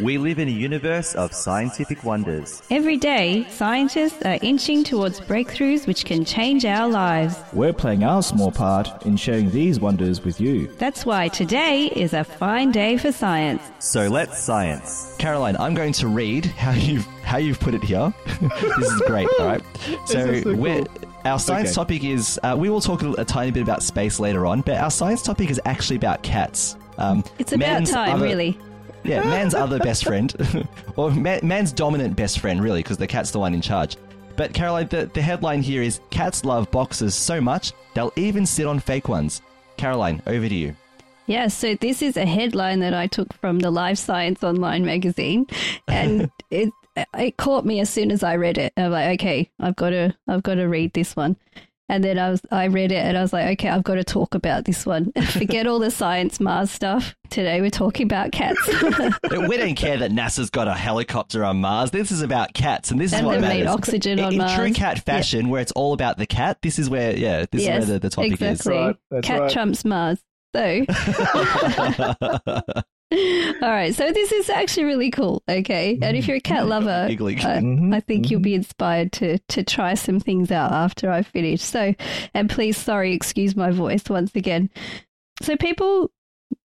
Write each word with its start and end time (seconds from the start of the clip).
We 0.00 0.16
live 0.16 0.38
in 0.38 0.46
a 0.46 0.52
universe 0.52 1.16
of 1.16 1.32
scientific 1.32 2.04
wonders. 2.04 2.62
Every 2.70 2.96
day, 2.96 3.44
scientists 3.50 4.22
are 4.24 4.38
inching 4.42 4.84
towards 4.84 5.20
breakthroughs 5.20 5.88
which 5.88 6.04
can 6.04 6.24
change 6.24 6.64
our 6.64 6.88
lives. 6.88 7.36
We're 7.52 7.72
playing 7.72 8.04
our 8.04 8.22
small 8.22 8.52
part 8.52 9.04
in 9.06 9.16
sharing 9.16 9.50
these 9.50 9.80
wonders 9.80 10.24
with 10.24 10.40
you. 10.40 10.68
That's 10.78 11.04
why 11.04 11.26
today 11.28 11.86
is 11.96 12.12
a 12.12 12.22
fine 12.22 12.70
day 12.70 12.96
for 12.96 13.10
science. 13.10 13.60
So 13.80 14.06
let's 14.06 14.38
science. 14.38 15.16
Caroline, 15.18 15.56
I'm 15.56 15.74
going 15.74 15.92
to 15.94 16.06
read 16.06 16.46
how 16.46 16.72
you've 16.72 17.04
how 17.24 17.38
you've 17.38 17.58
put 17.58 17.74
it 17.74 17.82
here. 17.82 18.14
this 18.40 18.90
is 18.92 19.00
great, 19.02 19.28
all 19.40 19.46
right? 19.46 19.62
So, 20.06 20.40
so 20.42 20.54
we're, 20.54 20.84
cool. 20.84 21.08
our 21.24 21.38
science 21.40 21.70
Okay. 21.70 21.74
topic 21.74 22.04
is 22.04 22.38
uh, 22.44 22.54
we 22.56 22.70
will 22.70 22.80
talk 22.80 23.02
a, 23.02 23.10
a 23.14 23.24
tiny 23.24 23.50
bit 23.50 23.62
about 23.64 23.82
space 23.82 24.20
later 24.20 24.46
on, 24.46 24.60
but 24.60 24.76
our 24.78 24.92
science 24.92 25.22
topic 25.22 25.50
is 25.50 25.60
actually 25.64 25.96
about 25.96 26.22
cats. 26.22 26.76
Um, 26.98 27.24
It's 27.38 27.52
about 27.52 27.66
man's 27.66 27.90
time, 27.90 28.14
other- 28.14 28.24
really. 28.24 28.56
Yeah, 29.08 29.24
man's 29.24 29.54
other 29.54 29.78
best 29.78 30.04
friend, 30.04 30.34
or 30.96 31.10
man, 31.10 31.40
man's 31.42 31.72
dominant 31.72 32.16
best 32.16 32.40
friend, 32.40 32.62
really, 32.62 32.82
because 32.82 32.98
the 32.98 33.06
cat's 33.06 33.30
the 33.30 33.38
one 33.38 33.54
in 33.54 33.60
charge. 33.60 33.96
But 34.36 34.54
Caroline, 34.54 34.86
the, 34.88 35.10
the 35.12 35.20
headline 35.22 35.62
here 35.62 35.82
is 35.82 36.00
cats 36.10 36.44
love 36.44 36.70
boxes 36.70 37.14
so 37.14 37.40
much 37.40 37.72
they'll 37.98 38.12
even 38.14 38.46
sit 38.46 38.64
on 38.64 38.78
fake 38.78 39.08
ones. 39.08 39.42
Caroline, 39.76 40.22
over 40.28 40.48
to 40.48 40.54
you. 40.54 40.76
Yeah, 41.26 41.48
so 41.48 41.74
this 41.74 42.00
is 42.00 42.16
a 42.16 42.24
headline 42.24 42.78
that 42.78 42.94
I 42.94 43.08
took 43.08 43.32
from 43.32 43.58
the 43.58 43.72
Live 43.72 43.98
Science 43.98 44.44
Online 44.44 44.84
magazine, 44.84 45.48
and 45.88 46.30
it 46.50 46.70
it 47.14 47.36
caught 47.36 47.64
me 47.64 47.80
as 47.80 47.90
soon 47.90 48.12
as 48.12 48.22
I 48.22 48.36
read 48.36 48.56
it. 48.56 48.72
I'm 48.76 48.92
like, 48.92 49.20
okay, 49.20 49.50
I've 49.58 49.74
got 49.74 49.90
to 49.90 50.14
I've 50.28 50.44
got 50.44 50.54
to 50.54 50.66
read 50.66 50.92
this 50.92 51.16
one. 51.16 51.36
And 51.90 52.04
then 52.04 52.18
I 52.18 52.30
was 52.30 52.42
I 52.50 52.66
read 52.66 52.92
it 52.92 52.96
and 52.96 53.16
I 53.16 53.22
was 53.22 53.32
like, 53.32 53.46
okay, 53.58 53.70
I've 53.70 53.82
got 53.82 53.94
to 53.94 54.04
talk 54.04 54.34
about 54.34 54.66
this 54.66 54.84
one. 54.84 55.10
Forget 55.32 55.66
all 55.66 55.78
the 55.78 55.90
science 55.90 56.38
Mars 56.38 56.70
stuff. 56.70 57.16
Today 57.30 57.60
we're 57.62 57.70
talking 57.70 58.04
about 58.04 58.30
cats. 58.32 58.60
we 58.66 59.56
don't 59.56 59.74
care 59.74 59.96
that 59.98 60.10
NASA's 60.10 60.50
got 60.50 60.68
a 60.68 60.74
helicopter 60.74 61.44
on 61.44 61.60
Mars. 61.60 61.90
This 61.90 62.10
is 62.10 62.20
about 62.22 62.52
cats, 62.54 62.90
and 62.90 63.00
this 63.00 63.12
is 63.12 63.18
And 63.18 63.26
what 63.26 63.36
they 63.36 63.40
matters. 63.40 63.58
made 63.58 63.66
oxygen 63.66 64.18
in, 64.18 64.24
on 64.24 64.32
in 64.32 64.38
Mars. 64.38 64.54
true 64.54 64.72
cat 64.72 64.98
fashion, 65.04 65.48
where 65.48 65.60
it's 65.62 65.72
all 65.72 65.92
about 65.94 66.18
the 66.18 66.26
cat. 66.26 66.58
This 66.62 66.78
is 66.78 66.88
where, 66.90 67.16
yeah, 67.16 67.46
this 67.50 67.62
yes, 67.62 67.84
is 67.84 67.88
where 67.90 67.98
the, 67.98 68.08
the 68.08 68.10
topic 68.14 68.32
exactly. 68.32 68.96
right, 69.10 69.22
Cat 69.22 69.40
right. 69.40 69.50
trumps 69.50 69.84
Mars. 69.84 70.18
So. 70.54 70.84
All 73.10 73.70
right, 73.70 73.94
so 73.94 74.12
this 74.12 74.32
is 74.32 74.50
actually 74.50 74.84
really 74.84 75.10
cool. 75.10 75.42
Okay, 75.48 75.98
and 76.02 76.14
if 76.14 76.28
you're 76.28 76.36
a 76.36 76.40
cat 76.40 76.66
lover, 76.66 76.90
I, 77.08 77.12
I 77.12 77.16
mm-hmm. 77.16 77.98
think 78.00 78.30
you'll 78.30 78.40
be 78.40 78.50
mm-hmm. 78.50 78.56
inspired 78.56 79.12
to 79.12 79.38
to 79.38 79.62
try 79.62 79.94
some 79.94 80.20
things 80.20 80.50
out 80.52 80.72
after 80.72 81.10
I 81.10 81.22
finish. 81.22 81.62
So, 81.62 81.94
and 82.34 82.50
please, 82.50 82.76
sorry, 82.76 83.14
excuse 83.14 83.56
my 83.56 83.70
voice 83.70 84.04
once 84.10 84.34
again. 84.34 84.68
So, 85.40 85.56
people 85.56 86.10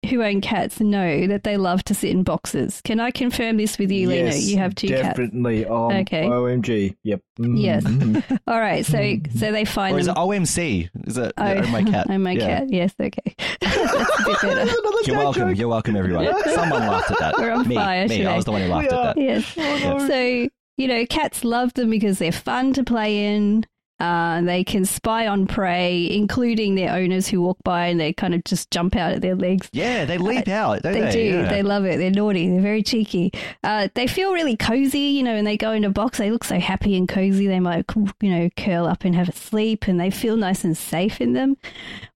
who 0.08 0.22
own 0.22 0.40
cats 0.40 0.80
know 0.80 1.26
that 1.28 1.44
they 1.44 1.56
love 1.56 1.84
to 1.84 1.94
sit 1.94 2.10
in 2.10 2.22
boxes. 2.24 2.80
Can 2.82 2.98
I 3.00 3.10
confirm 3.12 3.56
this 3.56 3.78
with 3.78 3.90
you, 3.92 4.08
Lena? 4.08 4.26
Yes, 4.30 4.48
You 4.48 4.58
have 4.58 4.74
two 4.74 4.88
cats. 4.88 5.02
definitely. 5.18 5.64
Um, 5.64 5.92
Okay. 5.92 6.24
OMG. 6.24 6.96
Yep. 7.04 7.20
Mhm, 7.38 7.60
Yes. 7.62 7.84
mhm. 7.84 8.38
All 8.48 8.58
right, 8.60 8.84
so 8.84 9.16
so 9.38 9.52
they 9.52 9.64
find 9.64 9.94
or 9.96 10.00
is 10.00 10.08
it 10.08 10.14
them. 10.14 10.24
OMC? 10.28 10.88
Is 11.06 11.16
it 11.18 11.32
Oh, 11.36 11.44
oh, 11.44 11.66
my 11.68 11.82
cat? 11.84 12.06
oh, 12.10 12.18
my 12.18 12.32
Yeah. 12.32 12.46
cat. 12.60 12.72
Yes, 12.72 12.94
okay. 13.00 13.34
That's 13.60 14.20
a 14.20 14.24
bit 14.24 14.40
better. 14.42 14.70
You're 15.06 15.16
welcome. 15.18 15.54
You're 15.54 15.68
welcome, 15.68 15.96
everyone. 15.96 16.26
Someone 16.50 16.80
laughed 16.86 17.10
at 17.12 17.18
that. 17.20 17.34
We're 17.38 17.52
on 17.52 17.68
me, 17.68 17.74
fire 17.76 18.08
me. 18.08 18.18
today. 18.18 18.26
I 18.30 18.36
was 18.36 18.44
the 18.44 18.52
one 18.52 18.62
who 18.62 18.68
laughed 18.68 18.92
at 18.92 19.14
that. 19.14 19.20
Yes. 19.22 19.54
Oh, 19.56 20.06
So, 20.08 20.48
you 20.78 20.88
know, 20.88 21.06
cats 21.06 21.44
love 21.44 21.74
them 21.74 21.90
because 21.90 22.18
they're 22.18 22.32
fun 22.32 22.72
to 22.74 22.82
play 22.82 23.26
in. 23.34 23.64
Uh, 24.02 24.40
they 24.40 24.64
can 24.64 24.84
spy 24.84 25.28
on 25.28 25.46
prey, 25.46 26.10
including 26.10 26.74
their 26.74 26.92
owners 26.92 27.28
who 27.28 27.40
walk 27.40 27.56
by 27.62 27.86
and 27.86 28.00
they 28.00 28.12
kind 28.12 28.34
of 28.34 28.42
just 28.42 28.68
jump 28.72 28.96
out 28.96 29.12
at 29.12 29.22
their 29.22 29.36
legs. 29.36 29.68
Yeah, 29.72 30.04
they 30.04 30.18
leap 30.18 30.48
out, 30.48 30.82
don't 30.82 30.92
They 30.92 31.00
they? 31.02 31.12
do. 31.12 31.20
Yeah. 31.38 31.48
They 31.48 31.62
love 31.62 31.84
it. 31.84 31.98
They're 31.98 32.10
naughty. 32.10 32.48
They're 32.50 32.60
very 32.60 32.82
cheeky. 32.82 33.32
Uh, 33.62 33.86
they 33.94 34.08
feel 34.08 34.32
really 34.32 34.56
cozy, 34.56 34.98
you 34.98 35.22
know, 35.22 35.34
when 35.34 35.44
they 35.44 35.56
go 35.56 35.70
in 35.70 35.84
a 35.84 35.90
box. 35.90 36.18
They 36.18 36.32
look 36.32 36.42
so 36.42 36.58
happy 36.58 36.96
and 36.96 37.08
cozy. 37.08 37.46
They 37.46 37.60
might, 37.60 37.84
you 38.20 38.30
know, 38.30 38.50
curl 38.56 38.86
up 38.86 39.04
and 39.04 39.14
have 39.14 39.28
a 39.28 39.32
sleep 39.32 39.86
and 39.86 40.00
they 40.00 40.10
feel 40.10 40.36
nice 40.36 40.64
and 40.64 40.76
safe 40.76 41.20
in 41.20 41.34
them. 41.34 41.56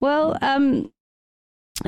Well, 0.00 0.36
um, 0.42 0.91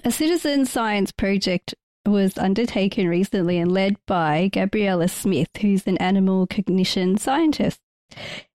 a 0.04 0.12
citizen 0.12 0.64
science 0.64 1.10
project 1.10 1.74
was 2.06 2.38
undertaken 2.38 3.08
recently 3.08 3.58
and 3.58 3.72
led 3.72 3.96
by 4.06 4.48
Gabriella 4.52 5.08
Smith, 5.08 5.48
who's 5.60 5.88
an 5.88 5.96
animal 5.98 6.46
cognition 6.46 7.18
scientist. 7.18 7.80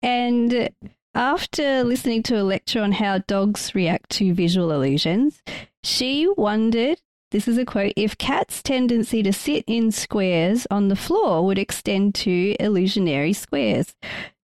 And 0.04 0.70
after 1.16 1.84
listening 1.84 2.24
to 2.24 2.40
a 2.40 2.44
lecture 2.44 2.82
on 2.82 2.94
how 2.94 3.20
dogs 3.20 3.74
react 3.76 4.10
to 4.12 4.34
visual 4.34 4.72
illusions, 4.72 5.42
she 5.84 6.28
wondered 6.38 7.00
this 7.32 7.48
is 7.48 7.58
a 7.58 7.66
quote 7.66 7.94
if 7.96 8.18
cats' 8.18 8.64
tendency 8.64 9.22
to 9.22 9.32
sit 9.32 9.64
in 9.68 9.92
squares 9.92 10.66
on 10.72 10.88
the 10.88 10.96
floor 10.96 11.46
would 11.46 11.60
extend 11.60 12.16
to 12.16 12.56
illusionary 12.60 13.34
squares. 13.34 13.96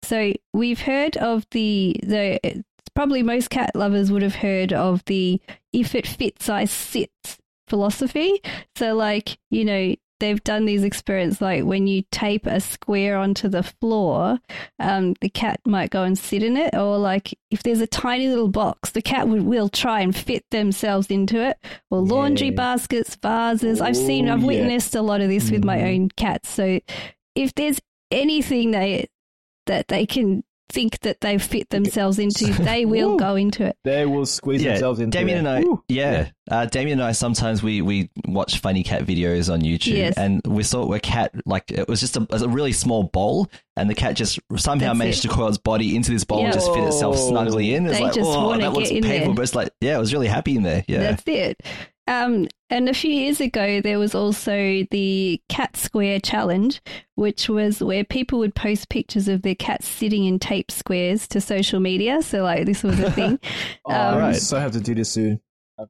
So 0.04 0.34
we've 0.54 0.82
heard 0.82 1.16
of 1.18 1.46
the 1.52 1.96
the 2.02 2.64
probably 2.96 3.24
most 3.24 3.50
cat 3.50 3.76
lovers 3.76 4.12
would 4.12 4.24
have 4.24 4.36
heard 4.36 4.74
of 4.74 5.06
the 5.06 5.40
if 5.72 5.94
it 5.94 6.08
fits 6.08 6.50
I 6.50 6.66
sit 6.66 7.12
philosophy. 7.68 8.42
So 8.76 8.96
like, 8.96 9.38
you 9.50 9.64
know, 9.64 9.96
they've 10.22 10.42
done 10.46 10.64
these 10.64 10.84
experiments 10.84 11.42
like 11.42 11.66
when 11.66 11.86
you 11.88 12.04
tape 12.12 12.46
a 12.46 12.62
square 12.62 13.18
onto 13.18 13.50
the 13.50 13.64
floor, 13.64 14.40
um, 14.80 15.16
the 15.20 15.28
cat 15.30 15.60
might 15.66 15.90
go 15.90 16.04
and 16.04 16.18
sit 16.18 16.42
in 16.42 16.56
it, 16.56 16.74
or 16.74 16.98
like 16.98 17.38
if 17.50 17.64
there's 17.64 17.82
a 17.82 17.88
tiny 17.88 18.30
little 18.30 18.48
box, 18.48 18.92
the 18.92 19.02
cat 19.02 19.28
would, 19.28 19.42
will 19.44 19.68
try 19.68 20.00
and 20.00 20.16
fit 20.16 20.46
themselves 20.52 21.08
into 21.12 21.42
it, 21.46 21.58
or 21.90 22.00
laundry 22.00 22.48
Yeah. 22.48 22.56
baskets, 22.56 23.16
vases. 23.16 23.82
I've 23.82 23.98
seen, 23.98 24.30
Oh, 24.30 24.34
I've 24.34 24.40
yeah. 24.42 24.48
witnessed 24.48 24.96
a 24.96 25.02
lot 25.02 25.20
of 25.20 25.28
this 25.28 25.52
with 25.52 25.66
my 25.66 25.78
Mhm. 25.80 25.94
own 25.96 26.10
cats. 26.16 26.50
So 26.50 26.80
if 27.36 27.54
there's 27.56 27.82
anything 28.12 28.72
they 28.72 29.08
that 29.68 29.88
they 29.90 30.06
can 30.06 30.44
think 30.72 31.00
that 31.02 31.22
they 31.22 31.38
fit 31.38 31.70
themselves 31.70 32.18
into, 32.20 32.46
they 32.64 32.86
will 32.86 33.18
go 33.18 33.36
into 33.36 33.66
it. 33.66 33.78
They 33.84 34.06
will 34.06 34.26
squeeze 34.26 34.64
Yeah, 34.64 34.72
themselves 34.72 35.00
into 35.00 35.18
Damien 35.18 35.38
it. 35.38 35.40
and 35.40 35.48
I, 35.50 35.60
Woo. 35.62 35.84
yeah, 35.90 36.30
Uh, 36.50 36.66
Damien 36.66 37.00
and 37.00 37.08
I 37.08 37.12
sometimes 37.12 37.62
we 37.62 37.82
we 37.82 38.10
watch 38.28 38.60
funny 38.60 38.84
cat 38.84 39.06
videos 39.06 39.52
on 39.52 39.62
YouTube, 39.62 39.98
Yes. 39.98 40.18
and 40.18 40.42
we 40.48 40.64
saw 40.64 40.86
where 40.86 41.00
cat 41.00 41.32
like 41.46 41.72
it 41.72 41.88
was 41.88 42.00
just 42.00 42.18
a, 42.18 42.26
a 42.32 42.48
really 42.48 42.72
small 42.74 43.04
bowl, 43.04 43.50
and 43.78 43.90
the 43.90 43.96
cat 43.96 44.16
just 44.16 44.40
somehow 44.58 44.88
That's 44.88 45.00
managed 45.00 45.20
it. 45.26 45.30
to 45.30 45.34
coil 45.34 45.48
its 45.48 45.58
body 45.58 45.96
into 45.96 46.12
this 46.12 46.24
bowl 46.24 46.40
Yeah. 46.40 46.46
and 46.46 46.54
just 46.54 46.74
fit 46.74 46.84
itself 46.84 47.18
snugly 47.18 47.74
in. 47.76 47.86
It's 47.86 47.98
They 47.98 48.04
like, 48.04 48.14
just 48.14 48.30
oh, 48.30 48.48
wanna 48.48 48.62
that 48.64 48.74
looks 48.74 48.90
in 48.90 49.04
painful, 49.04 49.28
there. 49.28 49.36
but 49.36 49.42
it's 49.44 49.56
like, 49.56 49.70
yeah, 49.82 49.96
it 49.96 50.00
was 50.00 50.14
really 50.14 50.28
happy 50.28 50.56
in 50.56 50.64
there. 50.64 50.84
Yeah, 50.88 51.00
That's 51.00 51.24
it. 51.28 51.62
Um, 52.08 52.48
and 52.70 52.90
a 52.90 52.94
few 52.94 53.12
years 53.12 53.40
ago, 53.40 53.80
there 53.82 54.00
was 54.00 54.16
also 54.16 54.86
the 54.92 55.42
Cat 55.50 55.78
Square 55.78 56.22
Challenge, 56.22 56.82
which 57.16 57.48
was 57.48 57.82
where 57.82 58.04
people 58.04 58.40
would 58.40 58.56
post 58.56 58.90
pictures 58.90 59.28
of 59.28 59.44
their 59.44 59.56
cats 59.56 59.88
sitting 59.88 60.26
in 60.26 60.40
tape 60.40 60.72
squares 60.72 61.28
to 61.30 61.40
social 61.42 61.80
media. 61.80 62.22
So, 62.22 62.44
like, 62.44 62.66
this 62.66 62.84
was 62.84 63.00
a 63.00 63.12
thing. 63.14 63.40
Oh, 63.86 63.92
Um, 63.94 64.16
I 64.16 64.20
Right. 64.20 64.36
so 64.36 64.60
have 64.60 64.72
to 64.74 64.82
do 64.82 64.96
this 64.96 65.12
soon. 65.12 65.40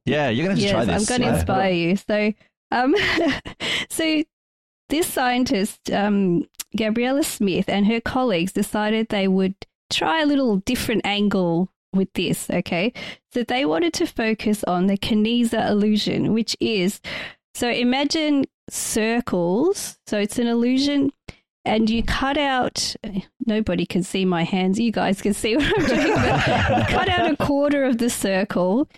yeah, 0.04 0.28
you're 0.28 0.44
gonna 0.46 0.50
have 0.54 0.58
to 0.58 0.62
yes, 0.64 0.86
try 0.86 0.94
I'm 0.94 1.04
going 1.04 1.20
to 1.22 1.26
Yeah. 1.28 1.34
inspire 1.36 1.72
you. 1.72 1.96
So, 1.96 2.32
um, 2.70 2.94
so 3.90 4.22
this 4.88 5.06
scientist, 5.06 5.90
um, 5.90 6.46
Gabriella 6.76 7.22
Smith, 7.22 7.68
and 7.68 7.86
her 7.86 8.00
colleagues 8.00 8.52
decided 8.52 9.08
they 9.08 9.28
would 9.28 9.54
try 9.90 10.22
a 10.22 10.26
little 10.26 10.56
different 10.58 11.02
angle 11.04 11.68
with 11.92 12.12
this. 12.14 12.48
Okay, 12.50 12.92
so 13.32 13.42
they 13.42 13.64
wanted 13.64 13.92
to 13.94 14.06
focus 14.06 14.64
on 14.64 14.86
the 14.86 14.96
Kanizsa 14.98 15.68
illusion, 15.68 16.32
which 16.32 16.56
is 16.60 17.00
so 17.54 17.68
imagine 17.68 18.46
circles. 18.70 19.98
So 20.06 20.18
it's 20.18 20.38
an 20.38 20.46
illusion. 20.46 21.12
And 21.64 21.88
you 21.88 22.02
cut 22.02 22.36
out, 22.38 22.96
nobody 23.46 23.86
can 23.86 24.02
see 24.02 24.24
my 24.24 24.42
hands. 24.42 24.80
You 24.80 24.90
guys 24.90 25.22
can 25.22 25.32
see 25.32 25.56
what 25.56 25.78
I'm 25.78 25.86
doing. 25.86 26.12
But 26.12 26.88
cut 26.88 27.08
out 27.08 27.30
a 27.30 27.36
quarter 27.36 27.84
of 27.84 27.98
the 27.98 28.10
circle 28.10 28.88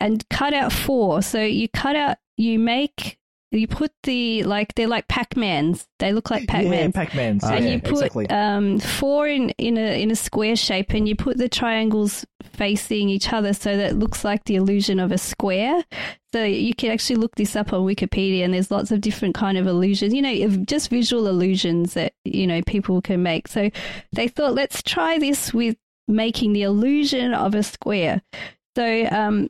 and 0.00 0.26
cut 0.30 0.54
out 0.54 0.72
four. 0.72 1.20
So 1.20 1.42
you 1.42 1.68
cut 1.68 1.96
out, 1.96 2.16
you 2.38 2.58
make, 2.58 3.18
you 3.56 3.66
put 3.66 3.92
the, 4.02 4.42
like, 4.44 4.74
they're 4.74 4.88
like 4.88 5.08
Pac 5.08 5.36
Mans. 5.36 5.86
They 5.98 6.12
look 6.12 6.30
like 6.30 6.46
Pac 6.48 6.64
Yeah, 6.64 6.90
Pac-Mans. 6.90 7.44
and 7.44 7.64
yeah, 7.64 7.70
you 7.72 7.80
put 7.80 7.92
exactly. 7.92 8.28
um, 8.30 8.78
four 8.78 9.26
in, 9.28 9.50
in 9.50 9.78
a 9.78 10.02
in 10.02 10.10
a 10.10 10.16
square 10.16 10.56
shape, 10.56 10.90
and 10.90 11.08
you 11.08 11.16
put 11.16 11.38
the 11.38 11.48
triangles 11.48 12.24
facing 12.42 13.08
each 13.08 13.32
other 13.32 13.52
so 13.52 13.76
that 13.76 13.92
it 13.92 13.96
looks 13.96 14.24
like 14.24 14.44
the 14.44 14.56
illusion 14.56 14.98
of 15.00 15.12
a 15.12 15.18
square. 15.18 15.84
So 16.32 16.42
you 16.42 16.74
can 16.74 16.90
actually 16.90 17.16
look 17.16 17.36
this 17.36 17.54
up 17.56 17.72
on 17.72 17.82
Wikipedia, 17.86 18.44
and 18.44 18.52
there's 18.52 18.70
lots 18.70 18.90
of 18.90 19.00
different 19.00 19.34
kind 19.34 19.56
of 19.56 19.66
illusions. 19.66 20.12
You 20.12 20.22
know, 20.22 20.48
just 20.66 20.90
visual 20.90 21.26
illusions 21.28 21.94
that 21.94 22.12
you 22.24 22.46
know 22.46 22.60
people 22.62 23.00
can 23.00 23.22
make. 23.22 23.48
So 23.48 23.70
they 24.12 24.28
thought, 24.28 24.54
let's 24.54 24.82
try 24.82 25.18
this 25.18 25.54
with 25.54 25.76
making 26.08 26.52
the 26.52 26.62
illusion 26.62 27.32
of 27.32 27.54
a 27.54 27.62
square. 27.62 28.20
So, 28.76 29.06
um, 29.10 29.48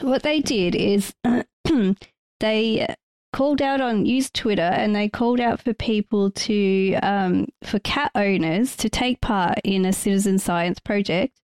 what 0.00 0.22
they 0.22 0.40
did 0.40 0.74
is 0.74 1.14
they 2.40 2.94
called 3.32 3.62
out 3.62 3.80
on 3.80 4.06
used 4.06 4.34
Twitter 4.34 4.62
and 4.62 4.94
they 4.94 5.08
called 5.08 5.40
out 5.40 5.60
for 5.60 5.72
people 5.72 6.30
to 6.30 6.94
um, 7.02 7.46
for 7.64 7.78
cat 7.80 8.10
owners 8.14 8.76
to 8.76 8.88
take 8.88 9.20
part 9.20 9.58
in 9.64 9.84
a 9.84 9.92
citizen 9.92 10.38
science 10.38 10.78
project, 10.78 11.40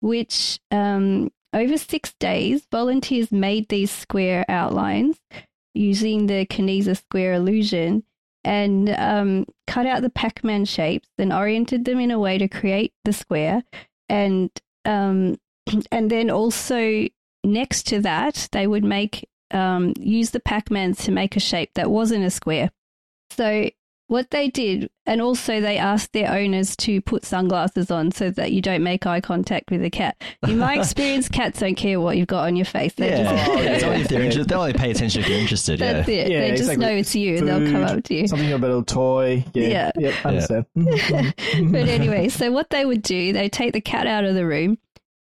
which 0.00 0.58
um, 0.70 1.30
over 1.52 1.78
six 1.78 2.14
days 2.14 2.66
volunteers 2.70 3.32
made 3.32 3.68
these 3.68 3.90
square 3.90 4.44
outlines 4.48 5.18
using 5.74 6.26
the 6.26 6.46
Kanizsa 6.46 6.96
square 6.96 7.34
illusion 7.34 8.04
and 8.42 8.90
um, 8.90 9.46
cut 9.66 9.86
out 9.86 10.02
the 10.02 10.10
Pac-Man 10.10 10.64
shapes, 10.64 11.08
then 11.18 11.32
oriented 11.32 11.84
them 11.84 12.00
in 12.00 12.10
a 12.10 12.18
way 12.18 12.38
to 12.38 12.48
create 12.48 12.92
the 13.04 13.12
square, 13.12 13.62
and 14.08 14.50
um, 14.84 15.36
and 15.92 16.10
then 16.10 16.30
also 16.30 17.06
next 17.44 17.86
to 17.86 18.00
that 18.00 18.48
they 18.52 18.66
would 18.66 18.84
make 18.84 19.26
um, 19.50 19.94
use 19.98 20.30
the 20.30 20.40
Pac-Mans 20.40 20.98
to 21.04 21.12
make 21.12 21.36
a 21.36 21.40
shape 21.40 21.74
that 21.74 21.90
wasn't 21.90 22.24
a 22.24 22.30
square. 22.30 22.70
So 23.30 23.70
what 24.10 24.30
they 24.30 24.48
did, 24.48 24.90
and 25.06 25.22
also 25.22 25.60
they 25.60 25.78
asked 25.78 26.12
their 26.12 26.32
owners 26.32 26.74
to 26.78 27.00
put 27.00 27.24
sunglasses 27.24 27.92
on 27.92 28.10
so 28.10 28.28
that 28.32 28.50
you 28.50 28.60
don't 28.60 28.82
make 28.82 29.06
eye 29.06 29.20
contact 29.20 29.70
with 29.70 29.82
the 29.82 29.88
cat. 29.88 30.20
In 30.48 30.58
my 30.58 30.76
experience, 30.78 31.28
cats 31.28 31.60
don't 31.60 31.76
care 31.76 32.00
what 32.00 32.16
you've 32.16 32.26
got 32.26 32.46
on 32.46 32.56
your 32.56 32.64
face. 32.64 32.92
They 32.94 33.08
Yeah, 33.08 33.46
just, 33.46 33.64
it's 33.64 33.84
only 33.84 34.00
if 34.00 34.08
they're 34.08 34.20
interested. 34.20 34.48
They'll 34.48 34.62
only 34.62 34.72
pay 34.72 34.90
attention 34.90 35.22
if 35.22 35.28
you're 35.28 35.38
interested. 35.38 35.78
Yeah. 35.78 36.00
it. 36.00 36.08
Yeah, 36.08 36.40
they 36.40 36.50
just 36.50 36.62
exactly. 36.62 36.86
know 36.86 36.92
it's 36.92 37.14
you. 37.14 37.36
and 37.36 37.46
They'll 37.46 37.72
come 37.72 37.84
up 37.84 38.02
to 38.02 38.14
you. 38.14 38.26
Something 38.26 38.52
a 38.52 38.58
little 38.58 38.82
toy. 38.82 39.44
Yeah. 39.54 39.68
Yeah. 39.68 39.90
Yep, 39.96 40.26
understand. 40.26 40.66
but 40.74 41.88
anyway, 41.88 42.28
so 42.30 42.50
what 42.50 42.70
they 42.70 42.84
would 42.84 43.02
do, 43.02 43.32
they 43.32 43.48
take 43.48 43.72
the 43.72 43.80
cat 43.80 44.08
out 44.08 44.24
of 44.24 44.34
the 44.34 44.44
room, 44.44 44.78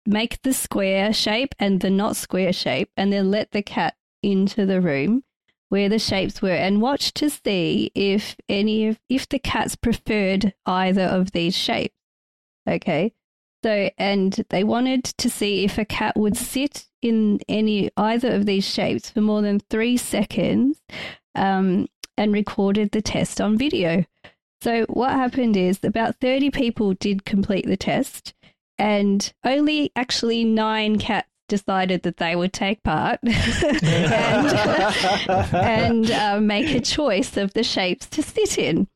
make 0.07 0.41
the 0.41 0.55
square 0.55 1.13
shape 1.13 1.55
and 1.59 1.81
the 1.81 1.91
not 1.91 2.17
square 2.17 2.55
shape, 2.55 2.91
and 2.97 3.13
then 3.13 3.31
let 3.31 3.51
the 3.51 3.63
cat 3.63 3.97
into 4.23 4.67
the 4.67 4.81
room 4.81 5.25
where 5.73 5.89
the 5.89 5.99
shapes 5.99 6.43
were 6.43 6.51
and 6.51 6.83
watch 6.83 7.15
to 7.15 7.31
see 7.31 7.91
if 7.95 8.37
any 8.47 8.87
of 8.87 9.01
if 9.09 9.27
the 9.31 9.39
cats 9.39 9.75
preferred 9.75 10.53
either 10.67 11.05
of 11.05 11.33
these 11.33 11.57
shapes. 11.57 11.95
Okay. 12.69 13.15
So 13.65 13.89
and 13.97 14.45
they 14.51 14.65
wanted 14.65 15.05
to 15.05 15.31
see 15.31 15.65
if 15.65 15.79
a 15.79 15.87
cat 15.87 16.15
would 16.17 16.37
sit 16.37 16.89
in 17.01 17.41
any 17.49 17.91
either 17.97 18.33
of 18.33 18.45
these 18.45 18.69
shapes 18.69 19.09
for 19.09 19.23
more 19.23 19.41
than 19.41 19.61
three 19.61 19.97
seconds 19.97 20.83
um, 21.35 21.89
and 22.19 22.35
recorded 22.35 22.91
the 22.91 23.01
test 23.01 23.41
on 23.41 23.57
video. 23.57 24.05
So 24.61 24.85
what 24.91 25.13
happened 25.13 25.57
is 25.57 25.83
about 25.83 26.17
30 26.21 26.51
people 26.51 26.93
did 26.93 27.25
complete 27.25 27.67
the 27.67 27.79
test 27.79 28.35
and 28.79 29.33
only 29.43 29.91
actually 29.97 30.45
nine 30.45 30.99
cats 30.99 31.29
decided 31.49 32.03
that 32.03 32.17
they 32.17 32.35
would 32.37 32.53
take 32.53 32.83
part 32.83 33.21
and, 33.23 33.33
and 35.55 36.11
uh, 36.11 36.41
make 36.41 36.75
a 36.75 36.81
choice 36.81 37.37
of 37.37 37.53
the 37.55 37.63
shapes 37.63 38.07
to 38.07 38.23
sit 38.23 38.59
in. 38.59 38.89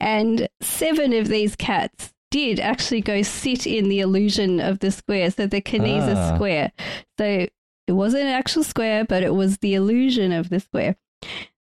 And 0.00 0.48
seven 0.60 1.12
of 1.12 1.28
these 1.28 1.56
cats 1.56 2.12
did 2.30 2.60
actually 2.60 3.00
go 3.00 3.22
sit 3.22 3.66
in 3.66 3.88
the 3.88 4.00
illusion 4.00 4.60
of 4.60 4.80
the 4.80 4.90
square, 4.90 5.30
so 5.30 5.46
the 5.46 5.62
Kanizsa 5.62 6.14
Ah. 6.14 6.34
square. 6.34 6.72
So 7.18 7.46
it 7.86 7.92
wasn't 7.92 8.24
an 8.24 8.28
actual 8.28 8.64
square, 8.64 9.04
but 9.04 9.22
it 9.22 9.34
was 9.34 9.58
the 9.58 9.74
illusion 9.74 10.32
of 10.32 10.50
the 10.50 10.60
square. 10.60 10.96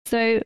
So 0.07 0.43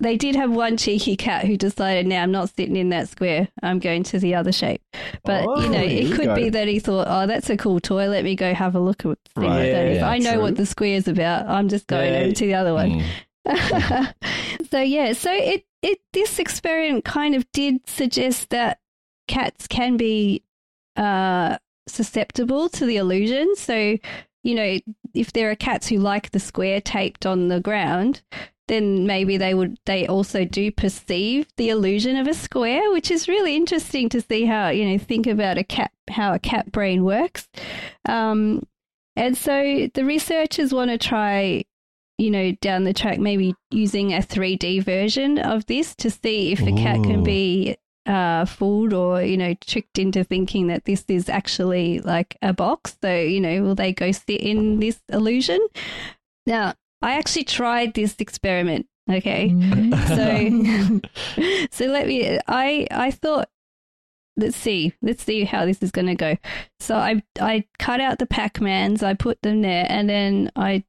they 0.00 0.16
did 0.16 0.34
have 0.34 0.50
one 0.50 0.76
cheeky 0.76 1.16
cat 1.16 1.44
who 1.46 1.56
decided, 1.56 2.06
now 2.06 2.22
I'm 2.22 2.32
not 2.32 2.50
sitting 2.50 2.76
in 2.76 2.88
that 2.88 3.08
square, 3.08 3.48
I'm 3.62 3.78
going 3.78 4.02
to 4.04 4.18
the 4.18 4.34
other 4.34 4.50
shape. 4.52 4.82
But, 5.24 5.42
you 5.42 5.68
know, 5.68 5.78
Oh, 5.78 5.82
it 5.82 6.12
could 6.16 6.24
go. 6.26 6.34
be 6.34 6.48
that 6.50 6.66
he 6.66 6.78
thought, 6.80 7.06
oh, 7.08 7.26
that's 7.26 7.48
a 7.50 7.56
cool 7.56 7.78
toy, 7.78 8.08
let 8.08 8.24
me 8.24 8.34
go 8.34 8.52
have 8.52 8.74
a 8.74 8.80
look 8.80 9.00
at 9.00 9.06
what 9.06 9.18
Right, 9.36 9.70
that 9.70 9.86
is. 9.86 9.98
yeah, 9.98 10.08
I 10.08 10.18
know 10.18 10.32
true. 10.34 10.42
what 10.42 10.56
the 10.56 10.66
square's 10.66 11.06
about, 11.06 11.46
I'm 11.46 11.68
just 11.68 11.86
going 11.86 12.12
Yeah. 12.12 12.20
over 12.20 12.32
to 12.32 12.46
the 12.46 12.54
other 12.54 12.74
one. 12.74 13.02
Mm. 13.46 14.14
so 14.70 14.80
yeah, 14.80 15.12
so 15.12 15.32
it 15.32 15.64
it 15.82 15.98
this 16.12 16.38
experiment 16.38 17.04
kind 17.04 17.34
of 17.34 17.44
did 17.52 17.88
suggest 17.88 18.50
that 18.50 18.78
cats 19.26 19.66
can 19.66 19.96
be 19.96 20.42
uh, 20.96 21.58
susceptible 21.88 22.68
to 22.68 22.86
the 22.86 22.96
illusion. 22.98 23.54
So 23.56 23.98
you 24.44 24.54
know, 24.54 24.78
if 25.14 25.32
there 25.32 25.50
are 25.50 25.56
cats 25.56 25.88
who 25.88 25.98
like 25.98 26.30
the 26.30 26.38
square 26.40 26.80
taped 26.80 27.26
on 27.26 27.48
the 27.48 27.60
ground, 27.60 28.22
then 28.72 29.06
maybe 29.06 29.36
they 29.36 29.52
would 29.52 29.78
they 29.84 30.06
also 30.06 30.44
do 30.46 30.70
perceive 30.72 31.46
the 31.56 31.68
illusion 31.68 32.16
of 32.16 32.26
a 32.26 32.34
square, 32.34 32.90
which 32.90 33.10
is 33.10 33.28
really 33.28 33.54
interesting 33.54 34.08
to 34.08 34.20
see 34.22 34.46
how 34.46 34.70
you 34.70 34.86
know 34.86 34.98
think 34.98 35.26
about 35.26 35.58
a 35.58 35.64
cat 35.64 35.92
how 36.10 36.32
a 36.32 36.38
cat 36.38 36.72
brain 36.72 37.04
works. 37.04 37.48
Um, 38.08 38.62
and 39.14 39.36
so 39.36 39.88
the 39.92 40.04
researchers 40.04 40.72
want 40.72 40.90
to 40.90 40.96
try 40.96 41.64
you 42.18 42.30
know, 42.30 42.52
down 42.60 42.84
the 42.84 42.92
track, 42.92 43.18
maybe 43.18 43.54
using 43.72 44.12
a 44.12 44.18
3D 44.18 44.84
version 44.84 45.38
of 45.38 45.66
this 45.66 45.94
to 45.96 46.08
see 46.08 46.52
if 46.52 46.60
a 46.60 46.70
cat 46.72 47.02
can 47.02 47.24
be 47.24 47.76
uh, 48.06 48.44
fooled 48.44 48.92
or, 48.92 49.22
you 49.22 49.36
know, 49.36 49.54
tricked 49.66 49.98
into 49.98 50.22
thinking 50.22 50.68
that 50.68 50.84
this 50.84 51.04
is 51.08 51.28
actually 51.28 51.98
like 52.00 52.36
a 52.40 52.52
box. 52.52 52.96
So, 53.02 53.12
you 53.12 53.40
know, 53.40 53.62
will 53.62 53.74
they 53.74 53.92
go 53.92 54.12
sit 54.12 54.40
in 54.40 54.78
this 54.78 55.00
illusion? 55.08 55.66
Now, 56.46 56.74
I 57.02 57.14
actually 57.14 57.44
tried 57.44 57.94
this 57.94 58.14
experiment. 58.18 58.86
Okay. 59.10 59.50
So, 60.08 61.00
so 61.70 61.86
let 61.86 62.06
me, 62.06 62.38
I, 62.46 62.86
I 62.90 63.10
thought, 63.10 63.48
let's 64.36 64.56
see, 64.56 64.94
let's 65.02 65.22
see 65.22 65.44
how 65.44 65.66
this 65.66 65.82
is 65.82 65.90
going 65.90 66.06
to 66.06 66.14
go. 66.14 66.36
So 66.80 66.96
I, 66.96 67.22
I 67.40 67.64
cut 67.78 68.00
out 68.00 68.18
the 68.18 68.26
Pac-Mans, 68.26 69.02
I 69.02 69.14
put 69.14 69.42
them 69.42 69.62
there, 69.62 69.86
and 69.88 70.08
then 70.08 70.50
I 70.56 70.84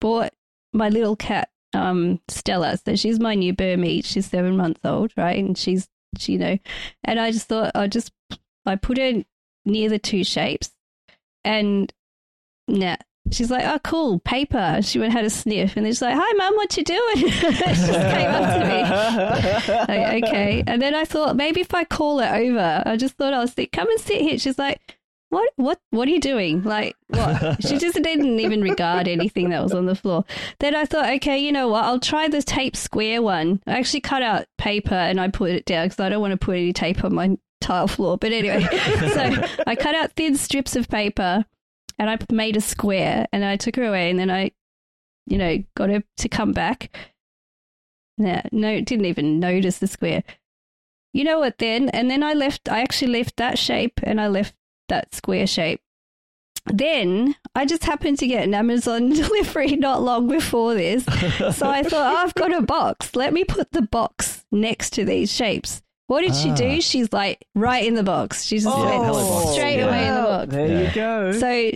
bought 0.00 0.32
my 0.72 0.88
little 0.88 1.16
cat, 1.16 1.48
um, 1.72 2.20
Stella. 2.28 2.76
So 2.84 2.94
she's 2.96 3.18
my 3.18 3.34
new 3.34 3.52
Burmese. 3.52 4.06
She's 4.06 4.26
seven 4.26 4.56
months 4.56 4.80
old, 4.84 5.12
right? 5.16 5.38
And 5.38 5.56
she's, 5.56 5.88
she, 6.18 6.32
you 6.32 6.38
know, 6.38 6.58
and 7.02 7.18
I 7.18 7.30
just 7.30 7.48
thought 7.48 7.72
I 7.74 7.88
just, 7.88 8.12
I 8.66 8.76
put 8.76 8.98
her 8.98 9.24
near 9.64 9.88
the 9.88 9.98
two 9.98 10.24
shapes, 10.24 10.70
and 11.44 11.92
nah. 12.68 12.96
She's 13.30 13.50
like, 13.50 13.64
oh, 13.64 13.78
cool, 13.82 14.18
paper. 14.20 14.80
She 14.82 14.98
went 14.98 15.12
had 15.12 15.24
a 15.24 15.30
sniff, 15.30 15.76
and 15.76 15.86
then 15.86 15.92
she's 15.92 16.02
like, 16.02 16.14
hi, 16.16 16.32
mum, 16.34 16.54
what 16.56 16.76
you 16.76 16.84
doing? 16.84 17.16
she 17.16 17.30
just 17.30 17.92
came 17.92 18.30
up 18.30 18.60
to 18.60 18.68
me. 18.68 18.74
Like, 19.94 20.24
okay. 20.24 20.64
And 20.66 20.80
then 20.80 20.94
I 20.94 21.04
thought 21.04 21.36
maybe 21.36 21.60
if 21.60 21.74
I 21.74 21.84
call 21.84 22.18
her 22.18 22.34
over, 22.34 22.82
I 22.84 22.96
just 22.96 23.16
thought 23.16 23.32
I'll 23.32 23.48
sit, 23.48 23.72
come 23.72 23.88
and 23.88 24.00
sit 24.00 24.20
here. 24.20 24.38
She's 24.38 24.58
like, 24.58 24.96
what, 25.30 25.50
what, 25.56 25.80
what 25.90 26.06
are 26.06 26.10
you 26.10 26.20
doing? 26.20 26.62
Like, 26.62 26.96
what? 27.08 27.62
she 27.64 27.78
just 27.78 28.00
didn't 28.00 28.38
even 28.40 28.62
regard 28.62 29.08
anything 29.08 29.50
that 29.50 29.62
was 29.62 29.72
on 29.72 29.86
the 29.86 29.94
floor. 29.94 30.24
Then 30.60 30.74
I 30.74 30.84
thought, 30.84 31.10
okay, 31.14 31.38
you 31.38 31.50
know 31.50 31.68
what? 31.68 31.84
I'll 31.84 31.98
try 31.98 32.28
the 32.28 32.42
tape 32.42 32.76
square 32.76 33.20
one. 33.20 33.60
I 33.66 33.78
actually 33.78 34.02
cut 34.02 34.22
out 34.22 34.46
paper 34.58 34.94
and 34.94 35.20
I 35.20 35.28
put 35.28 35.50
it 35.50 35.64
down 35.64 35.86
because 35.86 36.00
I 36.00 36.08
don't 36.08 36.20
want 36.20 36.32
to 36.32 36.36
put 36.44 36.56
any 36.56 36.72
tape 36.72 37.02
on 37.02 37.14
my 37.14 37.36
tile 37.60 37.88
floor. 37.88 38.16
But 38.16 38.32
anyway, 38.32 38.62
so 39.12 39.44
I 39.66 39.74
cut 39.74 39.94
out 39.94 40.12
thin 40.12 40.36
strips 40.36 40.76
of 40.76 40.88
paper 40.88 41.44
and 41.98 42.10
I 42.10 42.18
made 42.30 42.56
a 42.56 42.60
square 42.60 43.26
and 43.32 43.44
I 43.44 43.56
took 43.56 43.76
her 43.76 43.84
away 43.84 44.10
and 44.10 44.18
then 44.18 44.30
I, 44.30 44.50
you 45.26 45.38
know, 45.38 45.62
got 45.76 45.90
her 45.90 46.02
to 46.18 46.28
come 46.28 46.52
back. 46.52 46.94
No, 48.18 48.40
no, 48.52 48.80
didn't 48.80 49.06
even 49.06 49.40
notice 49.40 49.78
the 49.78 49.86
square. 49.86 50.22
You 51.12 51.24
know 51.24 51.38
what 51.38 51.58
then? 51.58 51.88
And 51.90 52.10
then 52.10 52.22
I 52.22 52.32
left, 52.34 52.68
I 52.68 52.80
actually 52.80 53.12
left 53.12 53.36
that 53.36 53.58
shape 53.58 54.00
and 54.02 54.20
I 54.20 54.28
left 54.28 54.54
that 54.88 55.14
square 55.14 55.46
shape. 55.46 55.80
Then 56.66 57.34
I 57.54 57.66
just 57.66 57.84
happened 57.84 58.18
to 58.20 58.26
get 58.26 58.44
an 58.44 58.54
Amazon 58.54 59.08
delivery 59.12 59.76
not 59.76 60.02
long 60.02 60.28
before 60.28 60.74
this. 60.74 61.04
So 61.54 61.68
I 61.68 61.82
thought, 61.82 62.12
oh, 62.14 62.16
I've 62.16 62.34
got 62.34 62.52
a 62.54 62.62
box. 62.62 63.14
Let 63.14 63.32
me 63.32 63.44
put 63.44 63.72
the 63.72 63.82
box 63.82 64.44
next 64.50 64.90
to 64.94 65.04
these 65.04 65.30
shapes. 65.32 65.82
What 66.06 66.20
did 66.22 66.34
she 66.34 66.50
Ah. 66.50 66.54
do? 66.54 66.80
She's 66.80 67.12
like 67.12 67.46
right 67.54 67.84
in 67.84 67.94
the 67.94 68.02
box. 68.02 68.44
She 68.44 68.56
just 68.58 68.68
Oh, 68.68 68.84
went 68.84 69.52
straight 69.54 69.78
Yeah. 69.78 69.86
away 69.88 70.06
in 70.08 70.14
the 70.14 70.20
box. 70.22 70.52
There 70.52 70.66
Yeah. 70.68 70.88
you 70.88 70.94
go. 70.94 71.32
So 71.32 71.70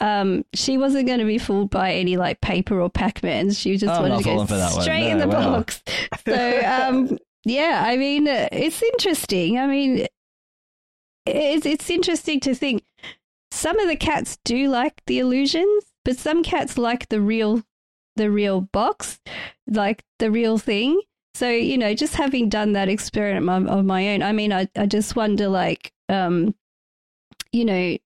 um, 0.00 0.44
she 0.54 0.76
wasn't 0.76 1.06
going 1.06 1.20
to 1.20 1.24
be 1.24 1.38
fooled 1.38 1.70
by 1.70 1.92
any 1.92 2.16
like 2.16 2.40
paper 2.40 2.80
or 2.80 2.90
Pac-Mans. 2.90 3.58
She 3.58 3.76
just 3.76 3.92
I'm 3.92 4.02
wanted 4.02 4.18
to 4.18 4.24
go 4.24 4.30
falling 4.34 4.46
for 4.46 4.56
that 4.56 4.72
one. 4.72 4.82
straight 4.82 5.10
in 5.10 5.18
the 5.18 5.26
box. 5.26 5.82
So 6.26 6.60
um, 6.64 7.18
yeah, 7.44 7.84
I 7.86 7.96
mean, 7.96 8.26
it's 8.26 8.82
interesting. 8.82 9.58
I 9.58 9.66
mean, 9.66 10.06
it's 11.24 11.66
it's 11.66 11.90
interesting 11.90 12.40
to 12.40 12.54
think 12.54 12.84
some 13.50 13.78
of 13.78 13.88
the 13.88 13.96
cats 13.96 14.38
do 14.44 14.68
like 14.68 15.02
the 15.06 15.18
illusions, 15.18 15.84
but 16.04 16.16
some 16.16 16.42
cats 16.42 16.76
like 16.76 17.08
the 17.08 17.20
real 17.20 17.62
the 18.16 18.30
real 18.30 18.62
box, 18.62 19.20
like 19.66 20.04
the 20.18 20.30
real 20.30 20.58
thing. 20.58 21.00
So 21.34 21.48
you 21.48 21.78
know, 21.78 21.94
just 21.94 22.14
having 22.14 22.48
done 22.48 22.72
that 22.72 22.88
experiment 22.88 23.68
of 23.68 23.84
my 23.84 24.08
own, 24.10 24.22
I 24.22 24.32
mean, 24.32 24.52
I 24.52 24.68
I 24.76 24.86
just 24.86 25.16
wonder, 25.16 25.48
like, 25.48 25.92
um, 26.08 26.54
you 27.52 27.64
know, 27.64 27.96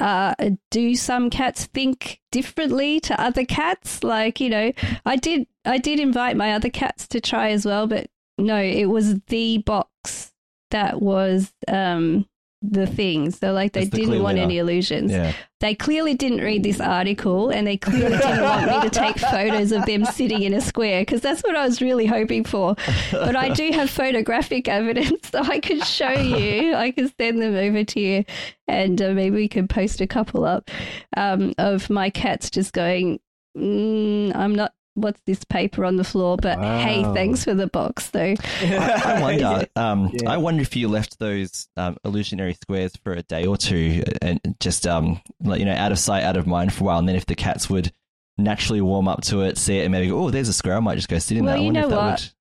uh, 0.00 0.34
do 0.70 0.94
some 0.94 1.30
cats 1.30 1.66
think 1.66 2.20
differently 2.32 3.00
to 3.00 3.20
other 3.20 3.44
cats? 3.44 4.02
Like, 4.02 4.40
you 4.40 4.50
know, 4.50 4.72
I 5.04 5.16
did 5.16 5.46
I 5.64 5.78
did 5.78 6.00
invite 6.00 6.36
my 6.36 6.52
other 6.52 6.70
cats 6.70 7.06
to 7.08 7.20
try 7.20 7.50
as 7.50 7.66
well, 7.66 7.86
but 7.86 8.08
no, 8.38 8.60
it 8.60 8.86
was 8.86 9.18
the 9.28 9.58
box 9.58 10.32
that 10.70 11.00
was 11.00 11.52
um 11.68 12.26
the 12.62 12.86
things. 12.86 13.38
So 13.38 13.52
like 13.52 13.72
they 13.72 13.84
the 13.84 13.96
didn't 13.96 14.22
want 14.22 14.38
any 14.38 14.58
illusions. 14.58 15.12
Yeah. 15.12 15.32
They 15.60 15.74
clearly 15.74 16.14
didn't 16.14 16.40
read 16.40 16.62
this 16.62 16.80
article 16.80 17.50
and 17.50 17.66
they 17.66 17.76
clearly 17.76 18.16
didn't 18.16 18.42
want 18.42 18.66
me 18.66 18.80
to 18.80 18.90
take 18.90 19.18
photos 19.30 19.72
of 19.72 19.86
them 19.86 20.04
sitting 20.04 20.42
in 20.42 20.52
a 20.52 20.60
square 20.60 21.02
because 21.02 21.20
that's 21.20 21.42
what 21.42 21.56
I 21.56 21.64
was 21.64 21.80
really 21.80 22.06
hoping 22.06 22.44
for. 22.44 22.76
But 23.10 23.36
I 23.36 23.50
do 23.50 23.70
have 23.72 23.90
photographic 23.90 24.68
evidence 24.68 25.30
so 25.30 25.40
I 25.40 25.60
could 25.60 25.84
show 25.84 26.10
you. 26.10 26.74
I 26.74 26.90
could 26.90 27.12
send 27.18 27.40
them 27.40 27.54
over 27.54 27.84
to 27.84 28.00
you 28.00 28.24
and 28.68 29.00
uh, 29.00 29.12
maybe 29.12 29.36
we 29.36 29.48
could 29.48 29.70
post 29.70 30.00
a 30.00 30.06
couple 30.06 30.44
up 30.44 30.70
um, 31.16 31.54
of 31.58 31.88
my 31.88 32.10
cats 32.10 32.50
just 32.50 32.72
going, 32.72 33.20
mm, 33.56 34.34
I'm 34.34 34.54
not. 34.54 34.72
What's 34.96 35.20
this 35.26 35.44
paper 35.44 35.84
on 35.84 35.96
the 35.96 36.04
floor? 36.04 36.36
But 36.36 36.58
hey, 36.58 37.04
thanks 37.14 37.44
for 37.44 37.54
the 37.54 37.66
box. 37.68 38.10
though. 38.10 38.34
I 38.62 39.18
wonder. 39.22 39.66
Um, 39.76 40.10
Yeah. 40.12 40.30
I 40.30 40.36
wonder 40.38 40.62
if 40.62 40.74
you 40.74 40.88
left 40.88 41.18
those 41.18 41.68
um, 41.76 41.96
illusionary 42.04 42.54
squares 42.54 42.92
for 43.04 43.12
a 43.12 43.22
day 43.22 43.46
or 43.46 43.56
two, 43.56 44.02
and 44.22 44.40
just 44.58 44.86
um, 44.86 45.20
like, 45.42 45.60
you 45.60 45.66
know, 45.66 45.74
out 45.74 45.92
of 45.92 45.98
sight, 45.98 46.24
out 46.24 46.36
of 46.36 46.46
mind 46.46 46.72
for 46.72 46.84
a 46.84 46.86
while, 46.88 46.98
and 46.98 47.08
then 47.08 47.16
if 47.16 47.26
the 47.26 47.34
cats 47.34 47.70
would 47.70 47.92
naturally 48.38 48.80
warm 48.80 49.06
up 49.08 49.20
to 49.22 49.42
it, 49.42 49.56
see 49.58 49.78
it, 49.78 49.84
and 49.84 49.92
maybe 49.92 50.08
go, 50.08 50.18
oh, 50.24 50.30
there's 50.30 50.48
a 50.48 50.52
square, 50.52 50.76
I 50.76 50.80
might 50.80 50.96
just 50.96 51.08
go 51.08 51.18
sit 51.18 51.36
in 51.38 51.44
Well, 51.44 51.54
that. 51.54 51.60
I 51.60 51.64
you 51.64 51.72
know 51.72 51.84
if 51.84 51.90
that 51.90 51.96
what? 51.96 52.32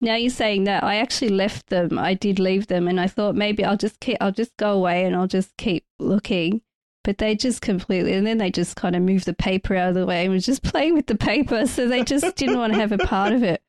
Now 0.00 0.16
you're 0.16 0.30
saying 0.30 0.64
that 0.64 0.84
I 0.84 0.96
actually 0.96 1.30
left 1.30 1.68
them. 1.68 1.98
I 1.98 2.14
did 2.14 2.38
leave 2.38 2.66
them, 2.66 2.88
and 2.88 3.00
I 3.00 3.06
thought 3.06 3.34
maybe 3.34 3.64
I'll 3.64 3.76
just 3.76 4.00
keep. 4.00 4.18
I'll 4.20 4.32
just 4.32 4.56
go 4.56 4.72
away 4.72 5.04
and 5.04 5.16
I'll 5.16 5.26
just 5.28 5.56
keep 5.56 5.84
looking. 5.98 6.60
But 7.04 7.18
they 7.18 7.34
just 7.34 7.60
completely, 7.60 8.14
and 8.14 8.26
then 8.26 8.38
they 8.38 8.50
just 8.50 8.76
kind 8.76 8.96
of 8.96 9.02
moved 9.02 9.26
the 9.26 9.34
paper 9.34 9.76
out 9.76 9.90
of 9.90 9.94
the 9.94 10.06
way 10.06 10.24
and 10.24 10.32
was 10.32 10.46
just 10.46 10.62
playing 10.62 10.94
with 10.94 11.06
the 11.06 11.16
paper. 11.16 11.66
So 11.66 11.86
they 11.86 12.02
just 12.02 12.34
didn't 12.36 12.58
want 12.58 12.72
to 12.72 12.80
have 12.80 12.92
a 12.92 12.98
part 12.98 13.32
of 13.32 13.42
it. 13.42 13.62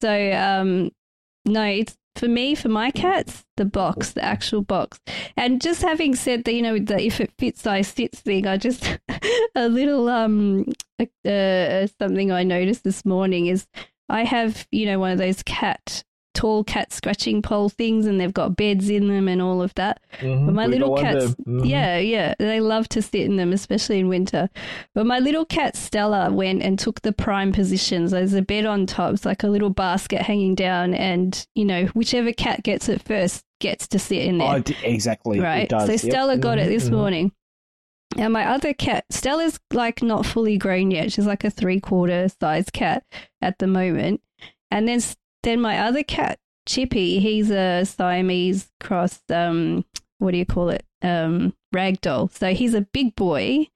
So 0.00 0.32
um, 0.32 0.92
no, 1.44 1.62
it's 1.64 1.96
for 2.16 2.28
me, 2.28 2.54
for 2.54 2.68
my 2.68 2.90
cats, 2.90 3.44
the 3.56 3.64
box, 3.64 4.12
the 4.12 4.24
actual 4.24 4.62
box. 4.62 4.98
And 5.36 5.60
just 5.60 5.82
having 5.82 6.14
said 6.14 6.44
that, 6.44 6.54
you 6.54 6.62
know, 6.62 6.78
the 6.78 7.00
if 7.00 7.20
it 7.20 7.32
fits, 7.38 7.66
I 7.66 7.82
sits 7.82 8.20
thing. 8.20 8.46
I 8.46 8.56
just 8.56 8.98
a 9.54 9.68
little 9.68 10.08
um 10.08 10.64
uh, 10.98 11.86
something 12.00 12.32
I 12.32 12.42
noticed 12.42 12.84
this 12.84 13.04
morning 13.04 13.46
is 13.46 13.66
I 14.08 14.24
have, 14.24 14.66
you 14.70 14.86
know, 14.86 14.98
one 14.98 15.12
of 15.12 15.18
those 15.18 15.42
cat, 15.42 16.04
tall 16.36 16.62
cat 16.62 16.92
scratching 16.92 17.40
pole 17.42 17.68
things, 17.68 18.06
and 18.06 18.20
they've 18.20 18.32
got 18.34 18.54
beds 18.56 18.88
in 18.90 19.08
them 19.08 19.26
and 19.26 19.40
all 19.42 19.62
of 19.62 19.74
that. 19.74 20.00
Mhm. 20.20 20.46
But 20.46 20.54
my 20.54 20.66
We 20.66 20.72
little 20.74 20.96
cats, 20.96 21.34
there. 21.34 21.54
Mhm. 21.54 21.66
yeah, 21.68 21.98
yeah, 21.98 22.34
they 22.38 22.60
love 22.60 22.88
to 22.90 23.02
sit 23.02 23.22
in 23.22 23.36
them, 23.36 23.52
especially 23.52 23.98
in 23.98 24.08
winter. 24.08 24.48
But 24.94 25.06
my 25.06 25.18
little 25.18 25.44
cat 25.44 25.76
Stella 25.76 26.30
went 26.30 26.62
and 26.62 26.78
took 26.78 27.00
the 27.00 27.12
prime 27.12 27.52
positions. 27.52 28.10
There's 28.12 28.34
a 28.34 28.42
bed 28.42 28.66
on 28.66 28.86
top, 28.86 29.14
it's 29.14 29.24
like 29.24 29.42
a 29.42 29.48
little 29.48 29.70
basket 29.70 30.22
hanging 30.22 30.54
down, 30.54 30.94
and 30.94 31.46
you 31.54 31.64
know, 31.64 31.86
whichever 31.94 32.32
cat 32.32 32.62
gets 32.62 32.88
it 32.88 33.02
first 33.02 33.42
gets 33.58 33.88
to 33.88 33.98
sit 33.98 34.18
in 34.22 34.36
there 34.38 34.56
Oh, 34.56 34.58
d- 34.60 34.76
exactly. 34.84 35.40
right? 35.40 35.62
It 35.64 35.70
does. 35.70 35.86
So 35.86 35.92
Yep. 35.92 36.00
Stella 36.00 36.36
got 36.36 36.58
it 36.58 36.66
Mhm, 36.66 36.68
this 36.68 36.88
mhm. 36.90 36.92
morning. 36.92 37.32
And 38.18 38.32
my 38.32 38.44
other 38.46 38.72
cat, 38.74 39.04
Stella's 39.10 39.58
like 39.72 40.02
not 40.02 40.24
fully 40.26 40.58
grown 40.58 40.90
yet. 40.90 41.10
She's 41.12 41.26
like 41.26 41.42
a 41.44 41.50
three 41.50 41.80
quarter 41.80 42.28
size 42.40 42.70
cat 42.70 43.02
at 43.42 43.58
the 43.58 43.66
moment. 43.66 44.20
And 44.70 44.86
then 44.86 45.00
then 45.46 45.60
my 45.60 45.78
other 45.78 46.02
cat, 46.02 46.38
Chippy, 46.66 47.20
he's 47.20 47.50
a 47.50 47.84
Siamese 47.84 48.68
cross. 48.80 49.20
Um, 49.30 49.84
what 50.18 50.32
do 50.32 50.38
you 50.38 50.44
call 50.44 50.70
it? 50.70 50.84
Um, 51.02 51.54
ragdoll. 51.74 52.32
So 52.32 52.52
he's 52.52 52.74
a 52.74 52.80
big 52.80 53.14
boy. 53.14 53.68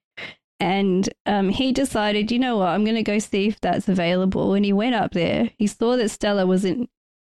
And 0.59 1.09
um, 1.25 1.49
he 1.49 1.73
decided, 1.73 2.31
you 2.31 2.39
know 2.39 2.59
what, 2.59 2.69
I'm 2.69 2.85
going 2.85 2.97
to 2.97 3.03
go 3.03 3.19
see 3.19 3.47
if 3.47 3.61
that's 3.61 3.89
available. 3.89 4.53
And 4.53 4.65
he 4.65 4.73
went 4.73 4.95
up 4.95 5.13
there. 5.13 5.51
He 5.59 5.67
saw 5.67 5.97
that 5.97 6.11
Stella 6.11 6.47
wasn't 6.47 6.91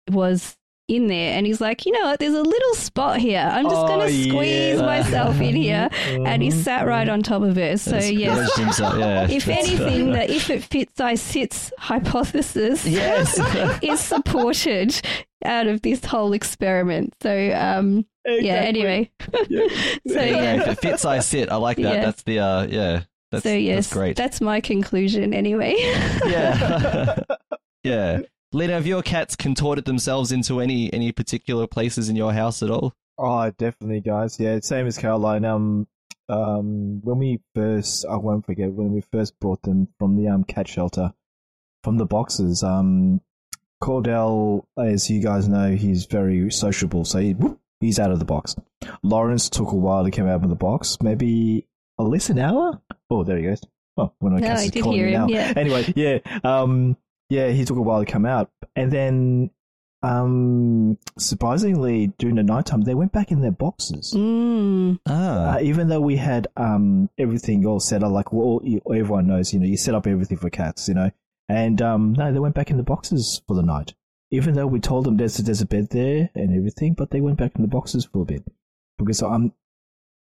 was 0.10 0.58
in 0.90 1.08
there, 1.08 1.34
and 1.38 1.46
he's 1.46 1.62
like, 1.62 1.86
you 1.86 1.92
know 1.92 2.02
what, 2.06 2.20
there's 2.20 2.34
a 2.34 2.42
little 2.42 2.74
spot 2.76 3.20
here. 3.20 3.40
I'm 3.40 3.64
just 3.66 3.76
Oh, 3.76 3.88
going 3.88 4.08
to 4.08 4.30
squeeze 4.30 4.80
yeah. 4.80 4.86
myself 4.86 5.40
in 5.40 5.56
here. 5.56 5.90
And 6.26 6.42
he 6.42 6.52
sat 6.52 6.86
right 6.88 7.08
on 7.08 7.22
top 7.24 7.44
of 7.44 7.58
it. 7.58 7.80
So 7.80 7.92
That's- 7.92 8.12
yes, 8.12 8.58
himself, 8.58 8.98
yeah. 8.98 9.28
if 9.30 9.48
anything, 9.48 10.12
the 10.14 10.30
if 10.32 10.50
it 10.50 10.64
fits, 10.64 11.00
I 11.00 11.16
sits 11.16 11.72
hypothesis 11.78 12.86
Yes. 12.86 13.40
is 13.84 14.00
supported 14.00 15.00
out 15.46 15.68
of 15.68 15.82
this 15.84 16.04
whole 16.04 16.34
experiment. 16.34 17.14
So 17.22 17.30
um, 17.56 18.06
yeah. 18.26 18.64
Exactly. 18.64 18.68
Anyway, 18.68 19.12
so 20.08 20.14
There 20.14 20.28
yeah. 20.28 20.62
If 20.62 20.68
it 20.68 20.80
fits, 20.82 21.06
I 21.06 21.20
sit. 21.20 21.50
I 21.52 21.56
like 21.56 21.78
that. 21.78 21.84
Yeah. 21.96 22.06
That's 22.06 22.24
the 22.24 22.40
uh, 22.40 22.68
yeah. 22.68 23.04
That's, 23.32 23.44
so 23.44 23.54
yes, 23.54 23.86
that's 23.86 23.94
great. 23.94 24.16
That's 24.18 24.42
my 24.42 24.60
conclusion. 24.60 25.34
Anyway. 25.36 25.76
yeah. 26.26 27.20
yeah. 27.84 28.20
Lena, 28.52 28.74
have 28.74 28.88
your 28.88 29.02
cats 29.04 29.36
contorted 29.36 29.86
themselves 29.86 30.32
into 30.32 30.60
any 30.60 30.92
any 30.94 31.12
particular 31.12 31.68
places 31.68 32.10
in 32.10 32.16
your 32.16 32.34
house 32.34 32.64
at 32.64 32.72
all? 32.72 32.94
Oh, 33.18 33.52
definitely, 33.58 34.02
guys. 34.02 34.40
Yeah, 34.40 34.60
same 34.62 34.88
as 34.88 34.98
Caroline. 34.98 35.46
Um, 35.46 35.88
um, 36.30 37.02
when 37.04 37.18
we 37.20 37.40
first, 37.54 38.06
I 38.10 38.16
won't 38.16 38.46
forget 38.46 38.72
when 38.72 38.92
we 38.94 39.02
first 39.02 39.40
brought 39.40 39.62
them 39.64 39.88
from 40.00 40.16
the 40.16 40.28
um 40.30 40.44
cat 40.44 40.68
shelter, 40.68 41.14
from 41.84 41.98
the 41.98 42.06
boxes. 42.06 42.64
Um, 42.64 43.22
Cordell, 43.84 44.66
as 44.78 45.10
you 45.10 45.22
guys 45.22 45.48
know, 45.48 45.72
he's 45.76 46.06
very 46.06 46.52
sociable, 46.52 47.06
so 47.06 47.20
he, 47.20 47.34
whoop, 47.34 47.60
he's 47.80 47.98
out 48.00 48.12
of 48.12 48.20
the 48.20 48.26
box. 48.26 48.56
Lawrence 49.04 49.50
took 49.50 49.72
a 49.72 49.76
while 49.76 50.04
to 50.04 50.12
come 50.12 50.28
out 50.28 50.44
of 50.44 50.50
the 50.50 50.56
box, 50.56 50.98
maybe 51.02 51.66
at 52.00 52.04
least 52.04 52.30
an 52.30 52.40
hour. 52.40 52.82
Oh, 53.10 53.24
there 53.24 53.38
he 53.38 53.44
goes. 53.44 53.62
Oh, 53.96 54.12
when 54.20 54.34
I 54.34 54.40
No, 54.40 54.48
cast 54.48 54.64
I 54.66 54.68
did 54.70 54.86
hear 54.86 55.06
me 55.06 55.14
him, 55.14 55.20
now. 55.22 55.28
yeah. 55.28 55.54
Anyway, 55.56 55.94
yeah, 55.96 56.18
um, 56.44 56.98
yeah, 57.30 57.50
he 57.50 57.66
took 57.66 57.78
a 57.78 57.82
while 57.82 58.04
to 58.04 58.12
come 58.12 58.26
out, 58.26 58.52
and 58.76 58.92
then 58.92 59.52
um, 60.02 60.98
surprisingly, 61.18 62.08
during 62.18 62.36
the 62.36 62.44
nighttime, 62.44 62.82
they 62.82 62.96
went 62.96 63.12
back 63.12 63.32
in 63.32 63.42
their 63.42 63.52
boxes. 63.52 64.14
Mm. 64.16 65.00
Ah. 65.06 65.56
Uh, 65.56 65.60
even 65.62 65.90
though 65.90 66.00
we 66.00 66.16
had 66.16 66.48
um, 66.56 67.10
everything 67.18 67.66
all 67.66 67.80
set 67.80 68.04
up, 68.04 68.12
like 68.12 68.32
well, 68.32 68.62
you, 68.64 68.82
everyone 68.88 69.28
knows, 69.28 69.54
you 69.54 69.60
know, 69.60 69.66
you 69.66 69.78
set 69.78 69.96
up 69.96 70.08
everything 70.08 70.38
for 70.38 70.50
cats, 70.50 70.88
you 70.88 70.94
know, 70.94 71.12
and 71.50 71.82
um, 71.82 72.14
no, 72.14 72.32
they 72.32 72.40
went 72.40 72.56
back 72.56 72.72
in 72.72 72.78
the 72.78 72.84
boxes 72.84 73.42
for 73.48 73.56
the 73.56 73.64
night. 73.64 73.94
Even 74.32 74.54
though 74.54 74.68
we 74.68 74.80
told 74.80 75.06
them 75.06 75.18
there's 75.18 75.38
there's 75.38 75.62
a 75.62 75.66
bed 75.66 75.90
there 75.90 76.30
and 76.36 76.56
everything, 76.56 76.94
but 76.94 77.10
they 77.10 77.20
went 77.20 77.38
back 77.38 77.56
in 77.56 77.62
the 77.62 77.68
boxes 77.68 78.06
for 78.06 78.22
a 78.22 78.26
bit 78.26 78.44
because 78.98 79.22
I'm 79.22 79.54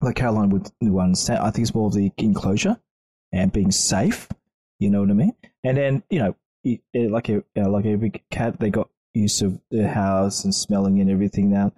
like 0.01 0.15
Caroline 0.15 0.51
would, 0.51 0.69
would 0.81 1.01
understand. 1.01 1.39
I 1.39 1.49
think 1.49 1.63
it's 1.67 1.75
more 1.75 1.87
of 1.87 1.93
the 1.93 2.11
enclosure 2.17 2.77
and 3.31 3.51
being 3.51 3.71
safe. 3.71 4.29
You 4.79 4.89
know 4.89 5.01
what 5.01 5.09
I 5.09 5.13
mean? 5.13 5.33
And 5.63 5.77
then 5.77 6.03
you 6.09 6.19
know, 6.19 6.35
it- 6.65 7.11
like 7.11 7.29
a, 7.29 7.43
uh, 7.57 7.69
like 7.69 7.85
every 7.85 8.11
cat, 8.31 8.59
they 8.59 8.69
got 8.69 8.89
used 9.13 9.39
to 9.39 9.61
the 9.71 9.87
house 9.87 10.43
and 10.43 10.53
smelling 10.53 10.99
and 10.99 11.09
everything 11.09 11.49
now. 11.49 11.71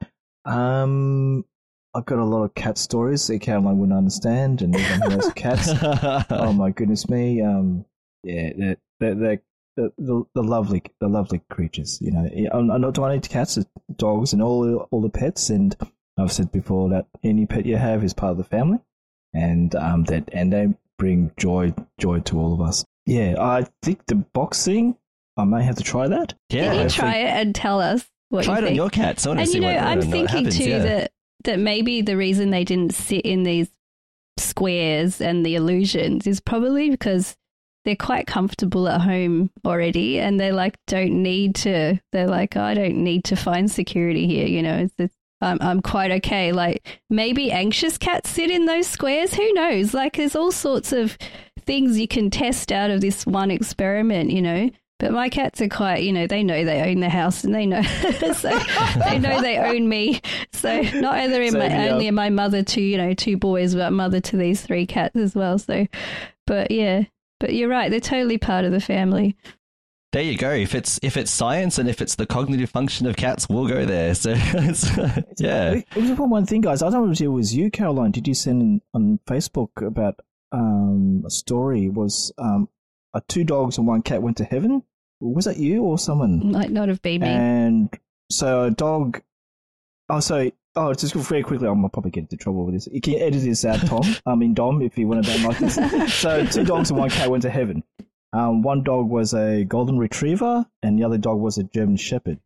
Um, 0.46 1.46
I've 1.94 2.06
got 2.06 2.20
a 2.20 2.25
lot 2.25 2.44
of 2.44 2.56
cat 2.56 2.77
stories 2.77 3.27
that 3.27 3.39
Caroline 3.39 3.77
wouldn't 3.79 3.98
understand, 3.98 4.62
and 4.62 4.75
everyone 4.75 5.12
who 5.12 5.17
has 5.17 5.34
cats. 5.34 5.70
oh 6.32 6.53
my 6.53 6.70
goodness 6.70 7.10
me! 7.10 7.41
Um, 7.41 7.86
yeah, 8.24 8.51
they're, 8.56 8.77
they're, 9.00 9.15
they're 9.15 9.41
the, 9.77 9.94
the 9.98 10.24
the 10.36 10.44
lovely 10.44 10.84
the 11.00 11.08
lovely 11.08 11.41
creatures. 11.50 12.00
You 12.01 12.12
know, 12.12 12.29
I'm, 12.51 12.70
I'm 12.72 12.82
not 12.82 12.94
donating 12.96 13.22
to 13.22 13.29
cats, 13.29 13.58
dogs, 13.96 14.34
and 14.34 14.41
all 14.41 14.88
all 14.91 15.01
the 15.01 15.10
pets. 15.10 15.50
And 15.50 15.75
I've 16.17 16.32
said 16.32 16.51
before 16.51 16.89
that 16.89 17.08
any 17.24 17.46
pet 17.46 17.65
you 17.65 17.77
have 17.77 18.03
is 18.03 18.13
part 18.13 18.32
of 18.32 18.38
the 18.38 18.44
family, 18.44 18.79
and 19.34 19.74
um, 19.75 20.03
that 20.06 20.29
and 20.34 20.51
they 20.51 20.67
bring 20.98 21.32
joy 21.38 21.74
joy 22.00 22.20
to 22.22 22.39
all 22.39 22.53
of 22.53 22.62
us. 22.62 22.86
Yeah, 23.08 23.36
I 23.40 23.66
think 23.82 24.06
the 24.06 24.16
boxing. 24.16 24.96
I 25.38 25.46
may 25.46 25.64
have 25.64 25.76
to 25.78 25.84
try 25.84 26.08
that. 26.08 26.34
yeah. 26.50 26.66
Can 26.66 26.76
you 26.76 26.82
if 26.82 26.94
try 26.96 27.14
we- 27.14 27.20
it 27.24 27.30
and 27.30 27.56
tell 27.56 27.80
us 27.82 28.06
what 28.30 28.44
Try 28.46 28.56
you 28.56 28.58
it 28.58 28.62
on 28.62 28.68
think? 28.68 28.76
your 28.78 28.90
cats. 28.90 29.26
I 29.26 29.30
want 29.30 29.38
to 29.40 29.42
and 29.44 29.50
see 29.50 29.56
you 29.58 29.62
know, 29.62 29.68
what, 29.74 29.78
I 29.78 29.92
I'm 29.92 30.00
don't 30.02 30.10
know 30.10 30.18
what 30.20 30.30
thinking 30.30 30.46
happens, 30.46 30.58
too 30.58 30.70
yeah. 30.70 30.80
that 30.80 31.12
that 31.46 31.60
maybe 31.60 32.02
the 32.02 32.18
reason 32.18 32.50
they 32.50 32.64
didn't 32.66 32.94
sit 32.94 33.22
in 33.22 33.44
these 33.44 33.70
squares 34.38 35.22
and 35.22 35.46
the 35.46 35.56
illusions 35.56 36.28
is 36.28 36.40
probably 36.40 36.90
because 36.90 37.36
they're 37.86 37.96
quite 37.96 38.28
comfortable 38.28 38.88
at 38.90 39.02
home 39.02 39.50
already, 39.66 40.20
and 40.20 40.40
they 40.40 40.52
like 40.52 40.78
don't 40.88 41.24
need 41.24 41.56
to. 41.56 42.00
They're 42.12 42.28
like, 42.28 42.58
oh, 42.58 42.62
I 42.62 42.74
don't 42.74 42.98
need 43.04 43.24
to 43.26 43.36
find 43.38 43.72
security 43.72 44.28
here. 44.28 44.48
You 44.48 44.62
know, 44.62 44.78
it's, 44.80 44.94
it's 44.98 45.16
I'm 45.40 45.58
I'm 45.62 45.82
quite 45.82 46.12
okay. 46.12 46.52
Like 46.52 47.00
maybe 47.10 47.52
anxious 47.52 47.98
cats 47.98 48.30
sit 48.30 48.52
in 48.52 48.66
those 48.66 48.88
squares. 48.88 49.34
Who 49.36 49.54
knows? 49.54 49.94
Like 49.94 50.18
there's 50.18 50.36
all 50.36 50.52
sorts 50.52 50.92
of 50.92 51.18
things 51.67 52.00
you 52.00 52.07
can 52.07 52.31
test 52.31 52.71
out 52.71 52.89
of 52.89 53.01
this 53.01 53.25
one 53.25 53.51
experiment. 53.51 54.31
You 54.31 54.41
know. 54.41 54.69
But 55.00 55.12
my 55.12 55.29
cats 55.29 55.62
are 55.62 55.69
quite, 55.69 56.01
you 56.01 56.12
know, 56.12 56.25
they 56.25 56.41
know 56.41 56.65
they 56.65 56.89
own 56.89 57.01
the 57.01 57.09
house 57.09 57.43
and 57.43 57.53
they 57.53 57.67
know, 57.67 57.83
so 58.33 58.59
they 58.97 59.19
know 59.19 59.41
they 59.41 59.59
own 59.59 59.88
me. 59.88 60.21
So 60.53 60.81
not 60.81 61.19
only 61.19 61.45
am, 61.45 61.53
Same 61.53 61.62
I, 61.62 61.69
here. 61.69 61.93
only 61.93 62.07
am 62.07 62.17
I 62.17 62.31
mother 62.31 62.63
to, 62.63 62.81
you 62.81 62.97
know, 62.97 63.13
two 63.13 63.38
boys, 63.38 63.75
but 63.75 63.93
mother 63.93 64.19
to 64.21 64.38
these 64.38 64.63
three 64.63 64.88
cats 64.88 65.15
as 65.15 65.36
well. 65.36 65.59
So, 65.59 65.86
but 66.47 66.71
yeah, 66.71 67.03
but 67.39 67.53
you're 67.53 67.69
right, 67.69 67.91
they're 67.91 68.00
totally 68.00 68.39
part 68.39 68.65
of 68.65 68.71
the 68.71 68.79
family. 68.79 69.38
There 70.13 70.24
you 70.24 70.38
go. 70.38 70.51
If 70.51 70.74
it's 70.74 71.00
if 71.03 71.17
it's 71.17 71.29
science 71.29 71.77
and 71.77 71.89
if 71.89 72.01
it's 72.01 72.15
the 72.15 72.25
cognitive 72.25 72.69
function 72.69 73.05
of 73.05 73.17
cats, 73.17 73.50
we'll 73.50 73.67
go 73.67 73.86
there. 73.86 74.15
So 74.15 74.33
it's, 74.36 74.89
yeah. 75.39 75.74
It 75.74 75.95
was 75.95 76.12
one 76.17 76.45
thing, 76.45 76.62
guys. 76.62 76.81
I 76.81 76.89
don't 76.89 77.05
know 77.05 77.12
if 77.12 77.21
it 77.21 77.27
was 77.27 77.53
you, 77.53 77.69
Caroline. 77.69 78.12
Did 78.12 78.27
you 78.27 78.33
send 78.33 78.62
in, 78.62 78.81
on 78.93 79.19
Facebook 79.27 79.86
about 79.86 80.21
um, 80.51 81.24
a 81.25 81.30
story? 81.30 81.89
Was 81.89 82.32
um, 82.38 82.70
uh, 83.13 83.22
two 83.27 83.44
dogs 83.44 83.77
and 83.77 83.88
one 83.88 84.01
cat 84.01 84.22
went 84.22 84.38
to 84.38 84.46
heaven? 84.46 84.84
Was 85.20 85.46
that 85.46 85.58
you 85.58 85.84
or 85.84 85.98
someone? 85.98 86.51
Might 86.51 86.72
not 86.72 86.89
have 86.89 87.01
been 87.01 87.22
me. 87.22 87.27
And 87.27 88.00
so 88.30 88.66
a 88.66 88.72
dog 88.72 89.22
Oh, 90.10 90.22
so 90.22 90.50
oh, 90.75 90.89
it's 90.89 91.01
just 91.01 91.13
very 91.13 91.44
quickly, 91.44 91.68
I'm 91.68 91.88
probably 91.89 92.12
get 92.12 92.22
into 92.22 92.38
trouble 92.38 92.66
with 92.66 92.75
this. 92.75 92.88
You 92.89 93.01
can 93.01 93.16
edit 93.16 93.42
this 93.42 93.66
out, 93.66 93.80
Tom. 93.82 94.04
I 94.25 94.36
mean, 94.36 94.54
Dom, 94.54 94.82
if 94.82 94.98
you 94.98 95.08
want 95.08 95.25
to 95.25 95.48
like 95.48 95.58
this. 95.58 95.77
So, 96.13 96.46
two 96.46 96.63
dogs 96.63 96.89
and 96.89 97.00
one 97.00 97.10
cat 97.10 97.30
went 97.30 97.44
to 97.44 97.50
heaven. 97.50 97.84
Um, 98.32 98.62
one 98.62 98.84
dog 98.84 99.10
was 99.10 99.34
a 99.34 99.66
golden 99.66 99.98
retriever, 99.98 100.66
and 100.82 100.98
the 100.98 101.04
other 101.04 101.18
dog 101.18 101.39
was 101.39 101.58
a 101.58 101.63
German 101.63 101.98
shepherd. 101.98 102.39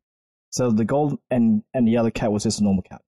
So 0.49 0.69
the 0.69 0.85
gold 0.85 1.17
and 1.29 1.63
and 1.73 1.87
the 1.87 1.97
other 1.97 2.11
cat 2.11 2.31
was 2.31 2.43
just 2.43 2.59
a 2.59 2.63
normal 2.63 2.83
cat. 2.83 3.01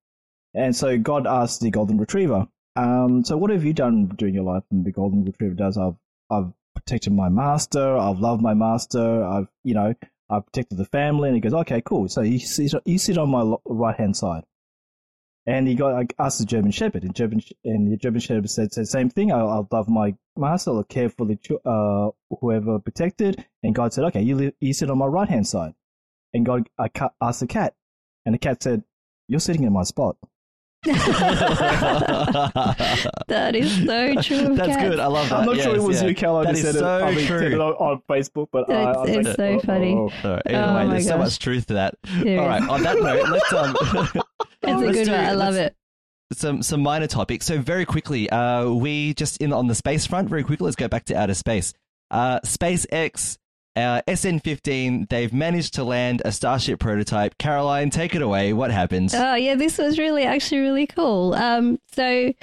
And 0.53 0.75
so 0.75 0.97
God 0.97 1.25
asked 1.25 1.61
the 1.61 1.71
golden 1.71 1.97
retriever, 1.97 2.47
um, 2.75 3.23
"So 3.23 3.37
what 3.37 3.51
have 3.51 3.63
you 3.63 3.73
done 3.73 4.07
during 4.17 4.33
your 4.33 4.43
life?" 4.43 4.63
And 4.71 4.85
the 4.85 4.91
golden 4.91 5.23
retriever 5.23 5.55
does, 5.55 5.77
"I've 5.77 5.95
I've 6.29 6.53
protected 6.75 7.13
my 7.13 7.29
master. 7.29 7.97
I've 7.97 8.19
loved 8.19 8.41
my 8.41 8.53
master. 8.53 9.23
I've 9.23 9.47
you 9.63 9.73
know 9.73 9.93
I've 10.29 10.45
protected 10.45 10.77
the 10.77 10.85
family." 10.85 11.29
And 11.29 11.35
he 11.35 11.41
goes, 11.41 11.53
"Okay, 11.53 11.81
cool. 11.81 12.09
So 12.09 12.21
you 12.21 12.39
sit 12.39 12.73
you 12.85 12.97
sit 12.97 13.17
on 13.17 13.29
my 13.29 13.55
right 13.65 13.95
hand 13.95 14.17
side." 14.17 14.43
And 15.45 15.67
he 15.67 15.75
got 15.75 16.13
asked 16.19 16.39
the 16.39 16.45
German 16.45 16.71
Shepherd, 16.71 17.03
and 17.03 17.13
German 17.13 17.41
and 17.65 17.91
the 17.91 17.97
German 17.97 18.21
Shepherd 18.21 18.49
said, 18.49 18.71
said 18.71 18.83
the 18.83 18.87
same 18.87 19.09
thing. 19.09 19.31
I'll, 19.31 19.49
I'll 19.49 19.67
love 19.71 19.89
my 19.89 20.15
master. 20.37 20.71
I'll 20.71 20.83
care 20.83 21.09
for 21.09 21.25
the 21.25 21.37
uh, 21.65 22.11
whoever 22.39 22.79
protected. 22.79 23.45
And 23.61 23.75
God 23.75 23.93
said, 23.93 24.05
"Okay, 24.05 24.21
you 24.21 24.53
you 24.61 24.73
sit 24.73 24.89
on 24.89 24.97
my 24.97 25.05
right 25.05 25.27
hand 25.27 25.45
side." 25.45 25.73
And 26.33 26.45
God 26.45 26.69
I 26.79 26.89
asked 27.21 27.41
the 27.41 27.47
cat, 27.47 27.75
and 28.25 28.33
the 28.33 28.39
cat 28.39 28.63
said, 28.63 28.83
"You're 29.27 29.41
sitting 29.41 29.63
in 29.63 29.73
my 29.73 29.83
spot." 29.83 30.15
that 33.27 33.51
is 33.55 33.85
so 33.85 34.15
true. 34.21 34.55
That's 34.55 34.67
cats. 34.69 34.89
good. 34.89 34.99
I 34.99 35.07
love 35.07 35.29
that. 35.29 35.39
I'm 35.39 35.45
not 35.45 35.57
sure 35.57 35.75
it 35.75 35.81
was 35.81 36.01
yeah. 36.01 36.07
you, 36.09 36.15
Caroline, 36.15 36.45
That 36.45 36.51
who 36.53 36.57
is 36.57 36.63
said 36.63 36.75
so 36.75 36.97
it. 36.97 37.03
I 37.03 37.13
true. 37.25 37.39
said 37.39 37.51
it 37.53 37.61
on, 37.61 37.73
on 37.73 38.01
Facebook, 38.09 38.47
but 38.51 38.69
I, 38.69 38.81
It's- 38.91 38.97
I 38.97 39.03
it's 39.11 39.27
like, 39.27 39.35
so 39.37 39.43
oh, 39.45 39.59
funny. 39.59 39.93
oh, 39.93 39.97
All 40.01 40.09
right, 40.09 40.21
Oh 40.23 40.51
anyway, 40.51 40.85
my 40.85 40.87
there's 40.87 41.07
so 41.07 41.17
much 41.17 41.39
truth 41.39 41.67
to 41.67 41.73
that. 41.75 41.95
There 42.23 42.39
All 42.39 42.45
is. 42.45 42.61
right, 42.61 42.69
on 42.69 42.83
that 42.83 42.97
note, 42.99 43.29
let's 43.29 43.53
um, 43.53 43.75
It's 43.81 44.71
a 44.71 44.77
let's 44.77 44.97
good 44.97 45.05
do- 45.05 45.11
one. 45.11 45.19
I 45.25 45.31
love 45.33 45.55
it. 45.55 45.75
some 46.33 46.63
some 46.63 46.81
minor 46.81 47.07
topics. 47.07 47.45
So 47.45 47.59
very 47.59 47.85
quickly, 47.85 48.29
uh, 48.29 48.69
we 48.69 49.13
just 49.13 49.37
in 49.37 49.51
on 49.53 49.67
the 49.67 49.75
space 49.75 50.05
front. 50.05 50.29
Very 50.29 50.43
quickly, 50.43 50.65
let's 50.65 50.75
go 50.75 50.87
back 50.87 51.05
to 51.05 51.15
outer 51.17 51.33
space. 51.33 51.73
Uh, 52.11 52.39
SpaceX, 52.41 53.37
uh, 53.75 54.01
SN15. 54.07 55.09
They've 55.09 55.33
managed 55.33 55.73
to 55.75 55.83
land 55.83 56.21
a 56.25 56.31
Starship 56.31 56.79
prototype. 56.79 57.37
Caroline, 57.37 57.89
take 57.89 58.15
it 58.15 58.21
away. 58.21 58.53
What 58.53 58.71
happened? 58.71 59.11
Oh 59.15 59.35
yeah, 59.35 59.55
this 59.55 59.77
was 59.77 59.97
really 59.97 60.23
actually 60.23 60.61
really 60.61 60.87
cool. 60.87 61.33
Um, 61.33 61.79
so 61.93 62.33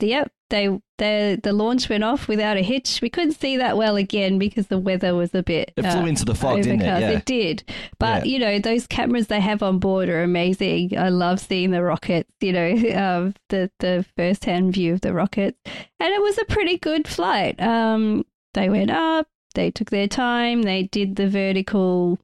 yep, 0.00 0.30
they 0.50 0.66
the 0.98 1.38
the 1.42 1.52
launch 1.52 1.88
went 1.88 2.04
off 2.04 2.28
without 2.28 2.56
a 2.56 2.62
hitch. 2.62 3.00
We 3.02 3.10
couldn't 3.10 3.32
see 3.32 3.56
that 3.58 3.76
well 3.76 3.96
again 3.96 4.38
because 4.38 4.66
the 4.68 4.78
weather 4.78 5.14
was 5.14 5.34
a 5.34 5.42
bit. 5.42 5.72
It 5.76 5.82
flew 5.82 6.02
uh, 6.02 6.06
into 6.06 6.24
the 6.24 6.34
fog, 6.34 6.62
didn't 6.62 6.82
it? 6.82 6.86
Yeah. 6.86 7.10
It 7.10 7.24
did, 7.24 7.62
but 7.98 8.24
Yeah. 8.26 8.32
you 8.32 8.38
know 8.38 8.58
those 8.58 8.86
cameras 8.86 9.26
they 9.28 9.40
have 9.40 9.62
on 9.62 9.78
board 9.78 10.08
are 10.08 10.22
amazing. 10.22 10.96
I 10.98 11.08
love 11.10 11.40
seeing 11.40 11.70
the 11.70 11.82
rockets. 11.82 12.30
You 12.40 12.52
know, 12.52 12.70
um, 12.96 13.34
the 13.48 13.70
the 13.80 14.04
first 14.16 14.44
hand 14.44 14.72
view 14.74 14.94
of 14.94 15.00
the 15.00 15.12
rockets, 15.12 15.58
and 15.66 16.12
it 16.12 16.22
was 16.22 16.38
a 16.38 16.44
pretty 16.46 16.78
good 16.78 17.06
flight. 17.08 17.60
Um, 17.60 18.24
they 18.54 18.68
went 18.70 18.90
up. 18.90 19.28
They 19.56 19.72
took 19.72 19.90
their 19.90 20.06
time. 20.06 20.62
They 20.62 20.84
did 20.84 21.16
the 21.16 21.28
vertical, 21.28 22.18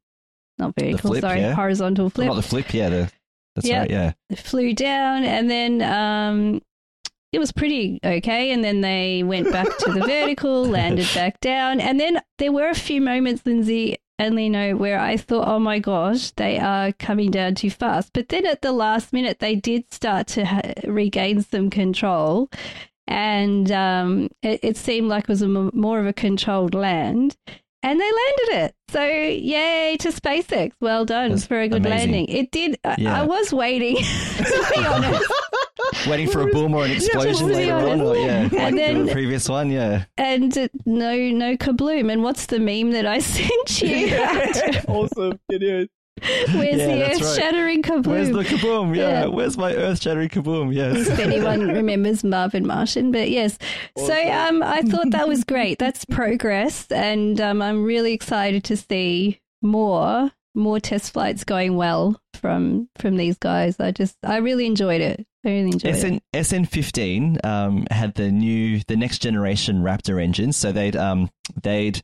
not 0.59 0.75
vertical, 0.79 1.11
flip, 1.11 1.21
sorry, 1.23 1.41
yeah. 1.41 1.55
horizontal 1.55 2.09
flip 2.11 2.29
Not 2.29 2.37
the 2.37 2.43
flip, 2.43 2.73
yeah. 2.73 2.89
The, 2.89 3.11
that's 3.57 3.67
Yeah. 3.67 3.81
right, 3.81 3.91
yeah. 3.91 4.13
it 4.31 4.39
flew 4.39 4.73
down 4.75 5.25
and 5.25 5.51
then 5.51 5.83
um 5.83 6.63
it 7.33 7.39
was 7.39 7.51
pretty 7.53 7.99
okay 8.05 8.51
and 8.51 8.63
then 8.63 8.81
they 8.83 9.23
went 9.23 9.51
back 9.51 9.67
to 9.79 9.93
the 9.93 10.01
vertical 10.07 10.65
landed 10.67 11.09
back 11.15 11.41
down 11.41 11.81
and 11.81 11.99
then 12.01 12.21
there 12.39 12.53
were 12.53 12.69
a 12.69 12.75
few 12.75 13.01
moments 13.01 13.45
lindsay 13.45 13.97
and 14.19 14.35
lino 14.37 14.75
where 14.77 14.99
i 15.01 15.17
thought 15.19 15.47
oh 15.49 15.59
my 15.59 15.79
gosh 15.79 16.31
they 16.33 16.59
are 16.59 16.93
coming 16.93 17.31
down 17.31 17.55
too 17.55 17.71
fast 17.71 18.11
but 18.15 18.29
then 18.31 18.47
at 18.47 18.63
the 18.63 18.73
last 18.73 19.13
minute 19.13 19.39
they 19.39 19.55
did 19.55 19.85
start 19.93 20.27
to 20.29 20.45
ha- 20.47 20.61
regain 20.87 21.43
some 21.43 21.69
control 21.71 22.49
and 23.13 23.71
um, 23.71 24.29
it, 24.43 24.61
it 24.63 24.77
seemed 24.77 25.09
like 25.09 25.25
it 25.25 25.29
was 25.29 25.43
a 25.43 25.47
m- 25.47 25.71
more 25.75 26.01
of 26.01 26.07
a 26.07 26.13
controlled 26.13 26.75
land 26.75 27.37
and 27.85 28.01
they 28.01 28.05
landed 28.05 28.65
it. 28.67 28.75
So 28.91 29.03
yay 29.05 29.97
to 30.01 30.09
SpaceX! 30.09 30.73
Well 30.81 31.05
done 31.05 31.31
That's 31.31 31.47
for 31.47 31.61
a 31.61 31.69
good 31.69 31.85
amazing. 31.85 32.13
landing. 32.13 32.29
It 32.29 32.51
did. 32.51 32.79
I- 32.85 32.97
Yeah. 32.99 33.21
I 33.21 33.25
was 33.25 33.53
waiting 33.53 33.97
to 34.37 34.73
be 34.75 34.85
honest, 34.87 35.33
Waiting 36.09 36.29
for 36.31 36.43
a 36.43 36.47
boom 36.47 36.75
or 36.75 36.85
an 36.85 36.93
explosion 36.93 37.49
to 37.49 37.55
be 37.55 37.55
later 37.55 37.75
on, 37.75 38.01
or 38.01 38.17
yeah, 38.17 38.49
like 38.53 38.75
then- 38.77 39.07
the 39.07 39.13
previous 39.13 39.49
one, 39.49 39.71
yeah. 39.71 40.05
and 40.17 40.57
uh, 40.57 40.69
no, 40.87 41.15
no 41.17 41.57
kabloom. 41.57 42.11
And 42.13 42.23
what's 42.23 42.47
the 42.47 42.59
meme 42.61 42.93
that 42.93 43.05
I 43.07 43.19
sent 43.37 43.83
you? 43.83 44.17
awesome. 44.89 45.39
It 45.51 45.63
is. 45.63 45.89
Where's 46.55 46.77
Yeah, 46.79 46.87
the 46.87 46.97
that's 46.99 47.21
right. 47.21 47.23
earth-shattering 47.23 47.83
kaboom? 47.83 48.07
Where's 48.07 48.29
the 48.31 48.45
kaboom? 48.45 48.97
Yeah, 48.97 49.09
Yeah. 49.23 49.27
where's 49.27 49.57
my 49.59 49.75
earth-shattering 49.75 50.29
kaboom? 50.29 50.75
Yes. 50.75 51.09
if 51.09 51.19
anyone 51.19 51.67
remembers 51.75 52.23
Marvin 52.25 52.67
Martian. 52.67 53.11
But 53.13 53.31
yes, 53.31 53.59
so 53.97 54.13
um, 54.31 54.63
I 54.63 54.83
thought 54.83 55.11
that 55.11 55.29
was 55.29 55.45
great. 55.53 55.79
That's 55.79 56.05
progress, 56.05 56.87
and 56.91 57.41
um, 57.41 57.61
I'm 57.63 57.85
really 57.85 58.13
excited 58.13 58.65
to 58.65 58.77
see 58.77 59.41
more 59.63 60.31
more 60.55 60.79
test 60.79 61.13
flights 61.15 61.45
going 61.45 61.77
well 61.77 62.21
from 62.35 62.89
from 62.99 63.17
these 63.17 63.39
guys. 63.39 63.81
I 63.81 63.91
just 63.91 64.17
I 64.23 64.37
really 64.37 64.67
enjoyed 64.67 65.01
it. 65.01 65.27
I 65.45 65.49
really 65.49 65.71
enjoyed 65.73 65.95
it. 65.95 65.99
SN 65.99 66.21
SN15 66.67 67.45
um, 67.45 67.87
had 67.91 68.15
the 68.15 68.31
new 68.31 68.81
the 68.87 68.97
next 68.97 69.19
generation 69.21 69.83
Raptor 69.83 70.23
engines, 70.23 70.57
so 70.57 70.71
they'd 70.73 70.95
um, 70.97 71.31
they'd 71.63 72.03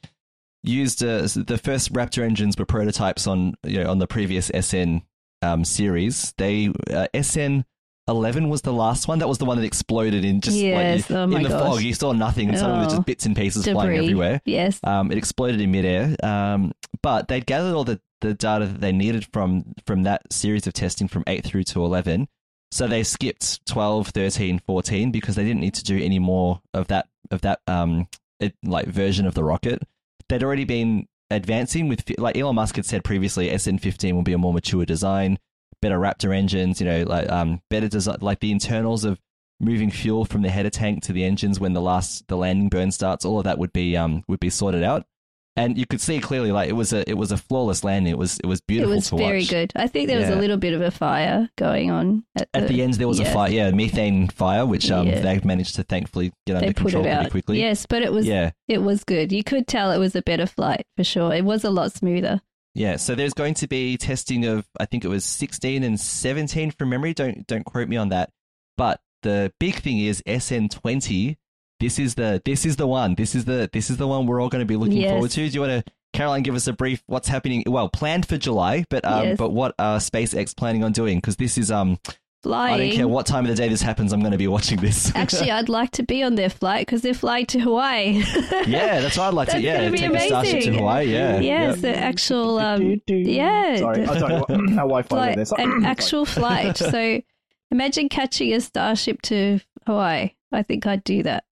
used 0.69 1.03
uh, 1.03 1.23
the 1.35 1.61
first 1.63 1.93
Raptor 1.93 2.23
engines 2.23 2.57
were 2.59 2.65
prototypes 2.67 3.27
on 3.27 3.55
you 3.65 3.83
know, 3.83 3.91
on 3.91 3.99
the 3.99 4.07
previous 4.07 4.51
SN 4.59 5.03
um, 5.43 5.65
series. 5.65 6.35
They 6.39 6.71
uh, 6.91 7.07
SN. 7.21 7.65
11 8.09 8.49
was 8.49 8.63
the 8.63 8.73
last 8.73 9.07
one. 9.07 9.19
That 9.19 9.29
was 9.29 9.37
the 9.37 9.45
one 9.45 9.59
that 9.59 9.65
exploded 9.67 10.25
in 10.25 10.41
just 10.41 10.57
Yes, 10.57 11.11
like 11.11 11.19
oh 11.19 11.25
in 11.25 11.43
the 11.43 11.49
gosh. 11.51 11.61
fog. 11.75 11.83
You 11.83 11.93
saw 11.93 12.13
nothing, 12.13 12.49
and 12.49 12.57
suddenly 12.59 12.87
Oh. 12.87 12.89
just 12.89 13.05
bits 13.05 13.27
and 13.27 13.37
pieces 13.37 13.67
flying 13.67 13.99
everywhere. 13.99 14.41
Yes. 14.47 14.81
Um, 14.83 15.13
it 15.13 15.19
exploded 15.19 15.61
in 15.61 15.71
midair, 15.71 16.17
um, 16.23 16.73
but 17.03 17.29
they'd 17.29 17.45
gathered 17.45 17.75
all 17.75 17.85
the, 17.85 18.01
the 18.23 18.33
data 18.33 18.65
that 18.65 18.81
they 18.81 18.93
needed 18.93 19.27
from 19.31 19.75
from 19.87 20.05
that 20.05 20.33
series 20.33 20.67
of 20.67 20.73
testing 20.73 21.07
from 21.07 21.23
8 21.27 21.45
through 21.45 21.65
to 21.65 21.85
11. 21.85 22.29
So 22.71 22.87
they 22.87 23.03
skipped 23.03 23.67
12, 23.67 24.09
13, 24.09 24.61
14 24.67 25.13
because 25.13 25.37
they 25.37 25.45
didn't 25.45 25.61
need 25.61 25.75
to 25.75 25.85
do 25.85 26.03
any 26.03 26.19
more 26.19 26.63
of 26.73 26.87
that 26.89 27.09
of 27.31 27.43
that 27.43 27.61
um 27.67 28.09
it, 28.41 28.55
like 28.65 28.87
version 28.87 29.27
of 29.27 29.35
the 29.35 29.45
rocket. 29.45 29.83
They'd 30.29 30.43
already 30.43 30.65
been 30.65 31.07
advancing 31.31 31.89
with 31.89 32.05
like 32.19 32.37
Elon 32.37 32.55
Musk 32.55 32.77
had 32.77 32.87
said 32.87 33.05
previously, 33.05 33.49
SN15 33.49 34.13
will 34.15 34.23
be 34.23 34.33
a 34.33 34.39
more 34.39 34.53
mature 34.53 34.85
design, 34.85 35.39
better 35.81 35.99
Raptor 35.99 36.35
engines, 36.35 36.81
you 36.81 36.87
know, 36.87 37.03
like 37.05 37.29
um 37.31 37.61
better 37.71 37.89
design 37.89 38.19
like 38.21 38.41
the 38.41 38.53
internals 38.53 39.05
of 39.05 39.21
moving 39.61 39.91
fuel 39.91 40.25
from 40.25 40.43
the 40.43 40.51
header 40.51 40.71
tank 40.71 41.03
to 41.03 41.13
the 41.13 41.25
engines 41.25 41.59
when 41.59 41.73
the 41.73 41.81
last 41.81 42.27
the 42.29 42.37
landing 42.37 42.69
burn 42.69 42.91
starts, 42.91 43.25
all 43.25 43.39
of 43.39 43.45
that 43.45 43.59
would 43.59 43.73
be 43.73 43.97
um 43.97 44.25
would 44.29 44.41
be 44.41 44.51
sorted 44.51 44.83
out. 44.83 45.07
And 45.59 45.77
you 45.77 45.87
could 45.87 46.01
see 46.01 46.21
clearly 46.21 46.53
like 46.53 46.69
it 46.69 46.73
was 46.75 46.93
a 46.93 47.09
it 47.09 47.15
was 47.15 47.33
a 47.33 47.37
flawless 47.37 47.85
landing. 47.85 48.11
It 48.13 48.19
was 48.19 48.39
it 48.39 48.47
was 48.47 48.61
beautiful. 48.61 48.93
It 48.93 48.97
was 48.97 49.11
very 49.11 49.41
watch. 49.41 49.51
good. 49.51 49.73
I 49.77 49.87
think 49.89 50.09
there 50.09 50.19
was 50.19 50.29
Yeah. 50.29 50.37
a 50.37 50.41
little 50.41 50.57
bit 50.57 50.73
of 50.73 50.81
a 50.81 50.91
fire 50.91 51.49
going 51.57 51.91
on 51.91 52.25
at 52.37 52.49
the, 52.53 52.61
At 52.61 52.69
the 52.69 52.83
end, 52.83 52.95
there 52.95 53.09
was 53.09 53.19
yes. 53.19 53.29
a 53.29 53.33
fire, 53.35 53.51
yeah, 53.51 53.71
methane 53.71 54.29
fire, 54.29 54.65
which 54.65 54.91
um, 54.91 55.07
Yeah. 55.07 55.21
they 55.21 55.41
managed 55.45 55.75
to 55.77 55.83
thankfully 55.83 56.33
get 56.47 56.57
under 56.57 56.69
They 56.69 56.73
put 56.73 56.93
control 56.93 57.05
pretty 57.05 57.31
quickly. 57.31 57.61
Yes, 57.61 57.87
but 57.87 58.03
it 58.03 58.13
was 58.13 58.27
yeah, 58.27 58.51
it 58.69 58.79
was 58.83 59.05
good. 59.05 59.33
You 59.33 59.43
could 59.45 59.67
tell 59.67 59.91
it 59.91 59.99
was 59.99 60.15
a 60.17 60.23
better 60.23 60.47
flight 60.47 60.87
for 60.97 61.05
sure. 61.05 61.35
It 61.35 61.45
was 61.45 61.65
a 61.65 61.71
lot 61.71 61.93
smoother. 61.93 62.41
yeah. 62.75 62.97
So 62.97 63.15
there's 63.15 63.35
going 63.35 63.55
to 63.55 63.67
be 63.67 63.97
testing 63.97 64.45
of 64.47 64.67
I 64.79 64.85
think 64.87 65.05
it 65.05 65.09
was 65.09 65.25
16 65.25 65.83
and 65.83 65.99
17 65.99 66.71
from 66.71 66.89
memory. 66.91 67.15
Don't 67.15 67.47
don't 67.47 67.65
quote 67.65 67.89
me 67.89 67.97
on 67.97 68.11
that. 68.11 68.31
But 68.77 69.01
the 69.25 69.53
big 69.59 69.75
thing 69.77 69.99
is 69.99 70.23
SN20. 70.27 71.37
This 71.81 71.99
is 71.99 72.15
the 72.17 72.43
this 72.45 72.67
is 72.67 72.77
the 72.77 72.87
one. 72.87 73.15
This 73.15 73.35
is 73.35 73.45
the 73.45 73.69
this 73.73 73.91
is 73.91 73.97
the 73.99 74.07
one 74.09 74.27
we're 74.27 74.41
all 74.41 74.49
going 74.49 74.63
to 74.63 74.67
be 74.67 74.77
looking 74.77 74.99
Yes. 74.99 75.11
forward 75.13 75.31
to. 75.33 75.49
Do 75.49 75.55
you 75.55 75.61
want 75.61 75.85
to? 75.87 75.93
Caroline, 76.15 76.43
give 76.43 76.55
us 76.55 76.67
a 76.67 76.73
brief. 76.73 77.03
What's 77.07 77.29
happening? 77.29 77.63
Well, 77.67 77.89
planned 77.89 78.27
for 78.27 78.37
July, 78.39 78.85
but 78.91 79.05
um, 79.05 79.25
Yes. 79.25 79.37
but 79.39 79.51
what 79.51 79.75
are 79.79 79.99
SpaceX 79.99 80.57
planning 80.57 80.83
on 80.83 80.93
doing? 80.93 81.19
Because 81.19 81.37
this 81.37 81.59
is 81.59 81.71
um, 81.71 81.99
Flying. 82.45 82.75
I 82.75 82.87
don't 82.89 82.97
care 82.97 83.09
what 83.09 83.27
time 83.27 83.45
of 83.47 83.51
the 83.51 83.57
day 83.57 83.69
this 83.69 83.83
happens. 83.83 84.13
I'm 84.13 84.21
going 84.21 84.31
to 84.33 84.39
be 84.39 84.47
watching 84.47 84.79
this. 84.79 85.13
Actually, 85.17 85.51
I'd 85.51 85.69
like 85.69 85.91
to 85.93 86.05
be 86.05 86.23
on 86.23 86.37
their 86.37 86.49
flight 86.49 86.87
because 86.87 87.03
they're 87.03 87.13
flying 87.13 87.47
to 87.47 87.59
Hawaii. 87.59 88.23
yeah, 88.67 89.01
that's 89.01 89.19
what 89.19 89.25
I'd 89.25 89.35
like 89.35 89.49
to. 89.49 89.61
Yeah, 89.61 89.79
gonna 89.79 89.91
be 89.91 89.99
take 89.99 90.15
a 90.15 90.21
starship 90.21 90.63
to. 90.63 90.73
Hawaii. 90.75 91.07
Yeah, 91.13 91.41
yes, 91.41 91.77
Yep. 91.77 91.81
the 91.83 91.99
actual 91.99 92.59
um, 92.61 93.01
yeah, 93.09 93.77
Sorry, 93.79 94.07
I 94.07 94.19
don't 94.19 94.49
know 94.49 94.71
how 94.71 94.83
Wi-Fi 94.87 95.17
like 95.17 95.35
there. 95.37 95.45
Sorry. 95.47 95.65
an 95.65 95.85
actual 95.85 96.25
flight. 96.25 96.77
So 96.91 97.21
imagine 97.73 98.09
catching 98.09 98.53
a 98.55 98.61
starship 98.61 99.21
to 99.23 99.59
Hawaii. 99.87 100.31
I 100.53 100.63
think 100.63 100.87
I'd 100.87 101.03
do 101.05 101.25
that. 101.25 101.43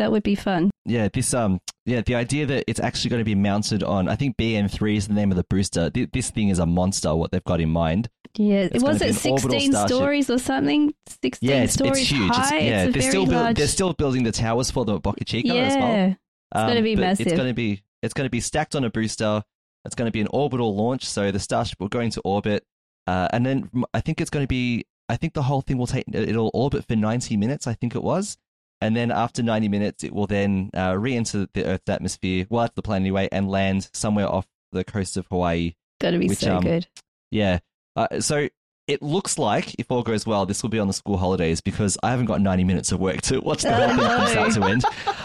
That 0.00 0.10
would 0.12 0.22
be 0.22 0.34
fun. 0.34 0.70
yeah. 0.86 1.08
This 1.12 1.32
um, 1.34 1.60
yeah, 1.86 2.00
the 2.00 2.14
idea 2.14 2.46
that 2.46 2.64
it's 2.66 2.80
actually 2.80 3.10
going 3.10 3.20
to 3.20 3.24
be 3.24 3.34
mounted 3.34 3.82
on. 3.82 4.08
I 4.08 4.16
think 4.16 4.36
BM3 4.38 4.96
is 4.96 5.08
the 5.08 5.14
name 5.14 5.30
of 5.30 5.36
the 5.36 5.44
booster. 5.48 5.90
Th- 5.90 6.08
This 6.12 6.30
thing 6.30 6.48
is 6.48 6.58
a 6.58 6.66
monster. 6.66 7.14
What 7.14 7.30
they've 7.32 7.44
got 7.44 7.60
in 7.60 7.68
mind. 7.70 8.08
Yeah, 8.36 8.68
It's 8.72 8.82
was 8.82 9.02
it 9.02 9.22
be 9.22 9.28
an 9.28 9.32
orbital 9.32 9.50
sixteen 9.50 9.72
stories 9.88 10.30
or 10.30 10.38
something? 10.38 10.94
Sixteen 11.22 11.50
Yeah, 11.50 11.62
it's, 11.64 11.74
stories 11.74 11.98
it's 11.98 12.10
huge. 12.10 12.30
high. 12.32 12.56
It's, 12.56 12.64
yeah, 12.64 12.84
it's 12.84 12.92
they're 12.94 13.10
still 13.10 13.26
large. 13.26 13.56
they're 13.56 13.66
still 13.66 13.92
building 13.92 14.22
the 14.22 14.32
towers 14.32 14.70
for 14.70 14.84
the 14.84 14.98
Boca 15.00 15.24
Chica 15.24 15.48
yeah, 15.48 15.54
as 15.54 15.74
well. 15.76 16.06
Um, 16.06 16.16
it's 16.64 16.70
gonna 16.74 16.82
be 16.82 16.96
massive. 16.96 17.26
It's 17.26 17.36
going 17.36 17.48
to 17.48 17.54
be 17.54 17.82
it's 18.02 18.14
going 18.14 18.26
to 18.26 18.30
be 18.30 18.40
stacked 18.40 18.74
on 18.74 18.84
a 18.84 18.90
booster. 18.90 19.42
It's 19.84 19.94
going 19.94 20.06
to 20.06 20.12
be 20.12 20.20
an 20.20 20.28
orbital 20.30 20.74
launch, 20.76 21.04
so 21.06 21.30
the 21.30 21.38
starship 21.38 21.78
will 21.80 21.88
go 21.88 22.00
into 22.00 22.20
orbit, 22.24 22.64
uh, 23.06 23.28
and 23.32 23.44
then 23.44 23.68
I 23.94 24.00
think 24.00 24.20
it's 24.20 24.30
going 24.30 24.44
to 24.44 24.48
be 24.48 24.84
I 25.08 25.16
think 25.16 25.34
the 25.34 25.42
whole 25.42 25.60
thing 25.60 25.76
will 25.76 25.86
take 25.88 26.04
it'll 26.12 26.50
orbit 26.54 26.86
for 26.86 26.94
90 26.96 27.36
minutes. 27.36 27.66
I 27.66 27.74
think 27.74 27.94
it 27.94 28.02
was. 28.02 28.38
And 28.80 28.96
then 28.96 29.10
after 29.10 29.42
90 29.42 29.68
minutes, 29.68 30.04
it 30.04 30.12
will 30.14 30.26
then 30.26 30.70
uh, 30.74 30.96
re-enter 30.98 31.46
the 31.52 31.64
Earth's 31.66 31.88
atmosphere, 31.88 32.46
well, 32.48 32.62
that's 32.62 32.74
the 32.74 32.82
plan 32.82 33.02
anyway, 33.02 33.28
and 33.30 33.50
land 33.50 33.90
somewhere 33.92 34.26
off 34.28 34.46
the 34.72 34.84
coast 34.84 35.16
of 35.16 35.26
Hawaii. 35.26 35.74
Gotta 36.00 36.18
be 36.18 36.28
Which, 36.28 36.38
so 36.38 36.56
um, 36.56 36.62
good. 36.64 36.86
Yeah. 37.30 37.58
Uh, 37.94 38.20
so 38.20 38.48
it 38.86 39.02
looks 39.02 39.36
like, 39.38 39.74
if 39.78 39.90
all 39.90 40.02
goes 40.02 40.26
well, 40.26 40.46
this 40.46 40.62
will 40.62 40.70
be 40.70 40.78
on 40.78 40.86
the 40.86 40.92
school 40.94 41.18
holidays 41.18 41.60
because 41.60 41.98
I 42.02 42.10
haven't 42.10 42.24
got 42.26 42.40
90 42.40 42.64
minutes 42.64 42.90
of 42.90 42.98
work 43.00 43.20
to 43.22 43.40
watch 43.40 43.62
the 43.62 43.72
whole 43.74 43.84
Oh, 43.84 43.88
thing 43.88 43.98
from 43.98 44.18
no. 44.18 44.26
start 44.26 44.52
to 44.54 44.64
end. 44.64 44.84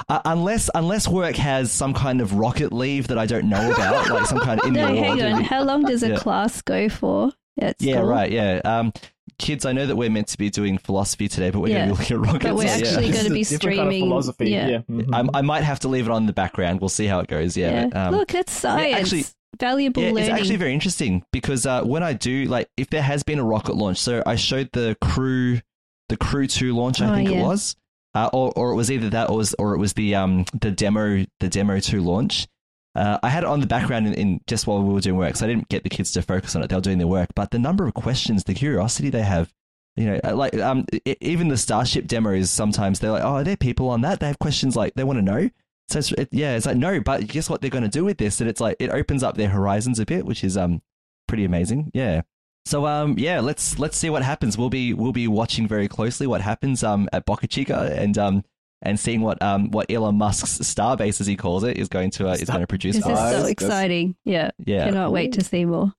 Uh, 0.09 0.19
unless 0.25 0.69
unless 0.75 1.07
work 1.07 1.35
has 1.37 1.71
some 1.71 1.93
kind 1.93 2.21
of 2.21 2.33
rocket 2.33 2.71
leave 2.73 3.07
that 3.07 3.17
I 3.17 3.25
don't 3.25 3.47
know 3.49 3.71
about, 3.71 4.09
like 4.09 4.25
some 4.27 4.39
kind 4.39 4.59
of 4.61 4.69
No, 4.71 4.87
in 4.89 4.95
hang 4.97 5.21
on. 5.23 5.43
How 5.43 5.63
long 5.63 5.83
does 5.83 6.03
a 6.03 6.09
Yeah. 6.09 6.17
class 6.17 6.61
go 6.61 6.89
for 6.89 7.31
school? 7.31 7.73
Yeah, 7.79 7.99
right. 8.01 8.31
Yeah. 8.31 8.61
Um, 8.65 8.91
kids, 9.37 9.65
I 9.65 9.71
know 9.71 9.85
that 9.85 9.95
we're 9.95 10.09
meant 10.09 10.27
to 10.29 10.37
be 10.37 10.49
doing 10.49 10.77
philosophy 10.77 11.27
today, 11.27 11.49
but 11.51 11.59
we're 11.59 11.69
Yeah. 11.69 11.85
going 11.87 11.89
to 11.89 11.93
be 11.95 11.99
looking 11.99 12.17
at 12.17 12.21
rockets. 12.33 12.43
But 12.45 12.55
we're 12.55 12.67
so, 12.67 12.75
yeah. 12.75 12.87
actually 12.87 13.07
This 13.11 13.15
going 13.15 13.27
to 13.27 13.33
be 13.33 13.43
different 13.43 13.61
kind 13.61 13.79
of 13.87 13.93
streaming. 13.93 14.09
philosophy. 14.09 14.49
Yeah. 14.49 14.67
Yeah. 14.67 14.77
mhm. 14.89 15.29
I, 15.33 15.39
I 15.39 15.41
might 15.41 15.63
have 15.63 15.79
to 15.81 15.87
leave 15.87 16.05
it 16.07 16.11
on 16.11 16.23
in 16.23 16.27
the 16.27 16.33
background. 16.33 16.81
We'll 16.81 16.89
see 16.89 17.05
how 17.07 17.19
it 17.19 17.27
goes. 17.27 17.55
Yeah. 17.57 17.87
Yeah. 17.93 18.07
Um, 18.07 18.15
Look, 18.15 18.33
it's 18.33 18.51
science. 18.51 18.95
actually- 18.95 19.25
Valuable 19.57 20.01
yeah, 20.03 20.09
learning. 20.09 20.23
it's 20.31 20.39
actually 20.41 20.57
very 20.57 20.73
interesting 20.73 21.23
because 21.31 21.65
uh, 21.65 21.81
when 21.83 22.03
I 22.03 22.11
do 22.11 22.43
like, 22.43 22.67
if 22.75 22.89
there 22.89 23.01
has 23.01 23.23
been 23.23 23.39
a 23.39 23.43
rocket 23.43 23.75
launch, 23.77 23.97
so 23.99 24.21
I 24.25 24.35
showed 24.35 24.69
the 24.73 24.97
crew, 24.99 25.61
the 26.09 26.17
Crew 26.17 26.45
Two 26.45 26.75
launch, 26.75 26.99
I 27.01 27.09
Oh, 27.09 27.15
think 27.15 27.29
yeah. 27.29 27.37
it 27.39 27.43
was, 27.43 27.77
uh, 28.15 28.29
or 28.33 28.51
or 28.57 28.71
it 28.71 28.75
was 28.75 28.91
either 28.91 29.09
that 29.11 29.29
or 29.29 29.35
it 29.35 29.37
was 29.37 29.53
or 29.57 29.73
it 29.73 29.77
was 29.77 29.93
the 29.93 30.13
um 30.15 30.43
the 30.59 30.71
demo 30.71 31.25
the 31.39 31.47
demo 31.47 31.79
two 31.79 32.01
launch. 32.01 32.47
Uh, 32.95 33.19
I 33.21 33.29
had 33.29 33.43
it 33.43 33.49
on 33.49 33.59
the 33.59 33.67
background 33.67 34.07
in, 34.07 34.13
in 34.13 34.41
just 34.47 34.67
while 34.67 34.81
we 34.81 34.93
were 34.93 35.01
doing 35.01 35.17
work, 35.17 35.35
so 35.35 35.45
I 35.45 35.49
didn't 35.49 35.69
get 35.69 35.83
the 35.83 35.89
kids 35.89 36.11
to 36.13 36.21
focus 36.21 36.55
on 36.55 36.63
it. 36.63 36.69
They 36.69 36.75
were 36.75 36.81
doing 36.81 36.97
their 36.97 37.07
work, 37.07 37.29
but 37.35 37.51
the 37.51 37.59
number 37.59 37.85
of 37.85 37.93
questions, 37.93 38.43
the 38.45 38.53
curiosity 38.53 39.09
they 39.09 39.23
have, 39.23 39.53
you 39.95 40.05
know, 40.05 40.19
uh, 40.23 40.35
like 40.35 40.55
um, 40.55 40.85
e- 41.05 41.15
even 41.21 41.49
the 41.49 41.57
Starship 41.57 42.07
demo 42.07 42.31
is 42.31 42.49
Sometimes 42.51 42.99
they're 42.99 43.11
like, 43.11 43.23
"Oh, 43.23 43.35
are 43.35 43.43
there 43.43 43.57
people 43.57 43.89
on 43.89 44.01
that?" 44.01 44.19
They 44.19 44.27
have 44.27 44.39
questions 44.39 44.75
like 44.75 44.93
they 44.93 45.03
want 45.03 45.19
to 45.19 45.23
know. 45.23 45.49
So 45.87 45.99
it's, 45.99 46.11
it, 46.13 46.29
yeah, 46.31 46.55
it's 46.55 46.65
like 46.65 46.77
no, 46.77 46.99
but 46.99 47.27
guess 47.27 47.49
what 47.49 47.61
they're 47.61 47.69
going 47.69 47.83
to 47.83 47.89
do 47.89 48.05
with 48.05 48.17
this? 48.17 48.41
And 48.41 48.49
it's 48.49 48.61
like 48.61 48.77
it 48.79 48.89
opens 48.89 49.23
up 49.23 49.35
their 49.37 49.49
horizons 49.49 49.99
a 49.99 50.05
bit, 50.05 50.25
which 50.25 50.43
is 50.43 50.57
um 50.57 50.81
pretty 51.27 51.45
amazing. 51.45 51.91
Yeah. 51.93 52.21
So 52.65 52.87
um 52.87 53.15
yeah, 53.19 53.39
let's 53.41 53.77
let's 53.77 53.97
see 53.97 54.09
what 54.09 54.23
happens. 54.23 54.57
We'll 54.57 54.69
be 54.69 54.93
we'll 54.93 55.11
be 55.11 55.27
watching 55.27 55.67
very 55.67 55.87
closely 55.87 56.27
what 56.27 56.41
happens 56.41 56.83
um 56.83 57.07
at 57.13 57.25
Boca 57.25 57.47
Chica 57.47 57.93
and 57.95 58.17
um 58.17 58.43
and 58.85 58.99
seeing 58.99 59.21
what 59.21 59.41
um 59.41 59.71
what 59.71 59.89
Elon 59.91 60.15
Musk's 60.15 60.59
Starbase 60.59 61.19
as 61.19 61.27
he 61.27 61.35
calls 61.35 61.63
it 61.63 61.77
is 61.77 61.89
going 61.89 62.11
to 62.11 62.29
uh, 62.29 62.33
is 62.33 62.49
going 62.49 62.61
to 62.61 62.67
produce 62.67 62.95
this 62.95 63.05
is 63.05 63.17
so 63.17 63.45
exciting. 63.45 64.15
Yeah. 64.23 64.51
Yeah. 64.65 64.85
Cannot 64.85 65.11
wait 65.11 65.33
to 65.33 65.43
see 65.43 65.65
more. 65.65 65.93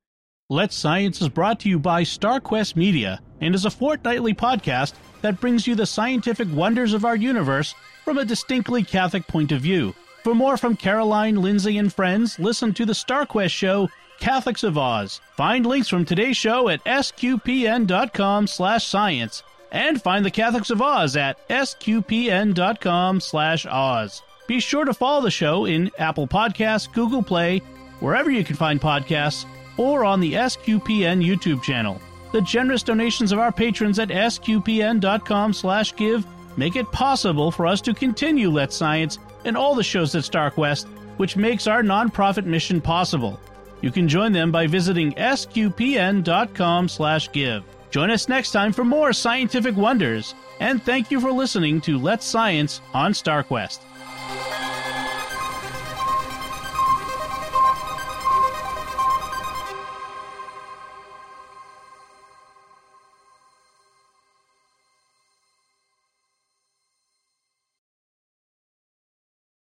Let's 0.48 0.76
Science 0.76 1.20
is 1.20 1.28
brought 1.28 1.58
to 1.60 1.68
you 1.68 1.78
by 1.78 2.04
StarQuest 2.04 2.76
Media 2.76 3.20
and 3.40 3.54
is 3.54 3.64
a 3.64 3.70
fortnightly 3.70 4.32
podcast 4.32 4.94
that 5.22 5.40
brings 5.40 5.66
you 5.66 5.74
the 5.74 5.86
scientific 5.86 6.46
wonders 6.52 6.92
of 6.94 7.04
our 7.04 7.16
universe 7.16 7.74
from 8.04 8.18
a 8.18 8.24
distinctly 8.24 8.84
Catholic 8.84 9.26
point 9.26 9.50
of 9.50 9.60
view. 9.60 9.92
For 10.22 10.34
more 10.34 10.56
from 10.56 10.76
Caroline, 10.76 11.42
Lindsay, 11.42 11.78
and 11.78 11.92
friends, 11.92 12.38
listen 12.38 12.72
to 12.74 12.86
the 12.86 12.92
StarQuest 12.92 13.50
show 13.50 13.88
Catholics 14.20 14.62
of 14.62 14.78
Oz. 14.78 15.20
Find 15.36 15.66
links 15.66 15.88
from 15.88 16.04
today's 16.04 16.36
show 16.36 16.68
at 16.68 16.84
sqpn.com 16.84 18.46
slash 18.46 18.86
science 18.86 19.42
and 19.72 20.00
find 20.00 20.24
the 20.24 20.30
Catholics 20.30 20.70
of 20.70 20.82
Oz 20.82 21.16
at 21.16 21.46
sqpn.com 21.48 23.20
slash 23.20 23.66
Oz. 23.66 24.22
Be 24.46 24.60
sure 24.60 24.84
to 24.84 24.94
follow 24.94 25.22
the 25.22 25.30
show 25.30 25.64
in 25.64 25.90
Apple 25.98 26.28
Podcasts, 26.28 26.92
Google 26.92 27.22
Play, 27.22 27.58
wherever 28.00 28.30
you 28.30 28.44
can 28.44 28.56
find 28.56 28.80
podcasts, 28.80 29.44
or 29.76 30.04
on 30.04 30.20
the 30.20 30.34
SQPN 30.34 31.24
YouTube 31.24 31.62
channel. 31.62 32.00
The 32.32 32.40
generous 32.42 32.82
donations 32.82 33.32
of 33.32 33.38
our 33.38 33.52
patrons 33.52 33.98
at 33.98 34.08
sqpn.com 34.08 35.52
slash 35.52 35.94
give 35.96 36.26
make 36.56 36.76
it 36.76 36.90
possible 36.92 37.50
for 37.50 37.66
us 37.66 37.80
to 37.82 37.94
continue 37.94 38.50
Let's 38.50 38.76
Science 38.76 39.18
and 39.44 39.56
all 39.56 39.74
the 39.74 39.82
shows 39.82 40.14
at 40.14 40.24
StarQuest, 40.24 40.86
which 41.18 41.36
makes 41.36 41.66
our 41.66 41.82
nonprofit 41.82 42.44
mission 42.44 42.80
possible. 42.80 43.40
You 43.80 43.90
can 43.90 44.08
join 44.08 44.32
them 44.32 44.50
by 44.50 44.66
visiting 44.66 45.12
sqpn.com 45.12 46.88
slash 46.88 47.30
give. 47.32 47.64
Join 47.96 48.10
us 48.10 48.28
next 48.28 48.50
time 48.50 48.74
for 48.74 48.84
more 48.84 49.14
scientific 49.14 49.74
wonders, 49.74 50.34
and 50.60 50.82
thank 50.82 51.10
you 51.10 51.18
for 51.18 51.32
listening 51.32 51.80
to 51.80 51.96
Let's 51.96 52.26
Science 52.26 52.82
on 52.92 53.14
StarQuest. 53.14 53.85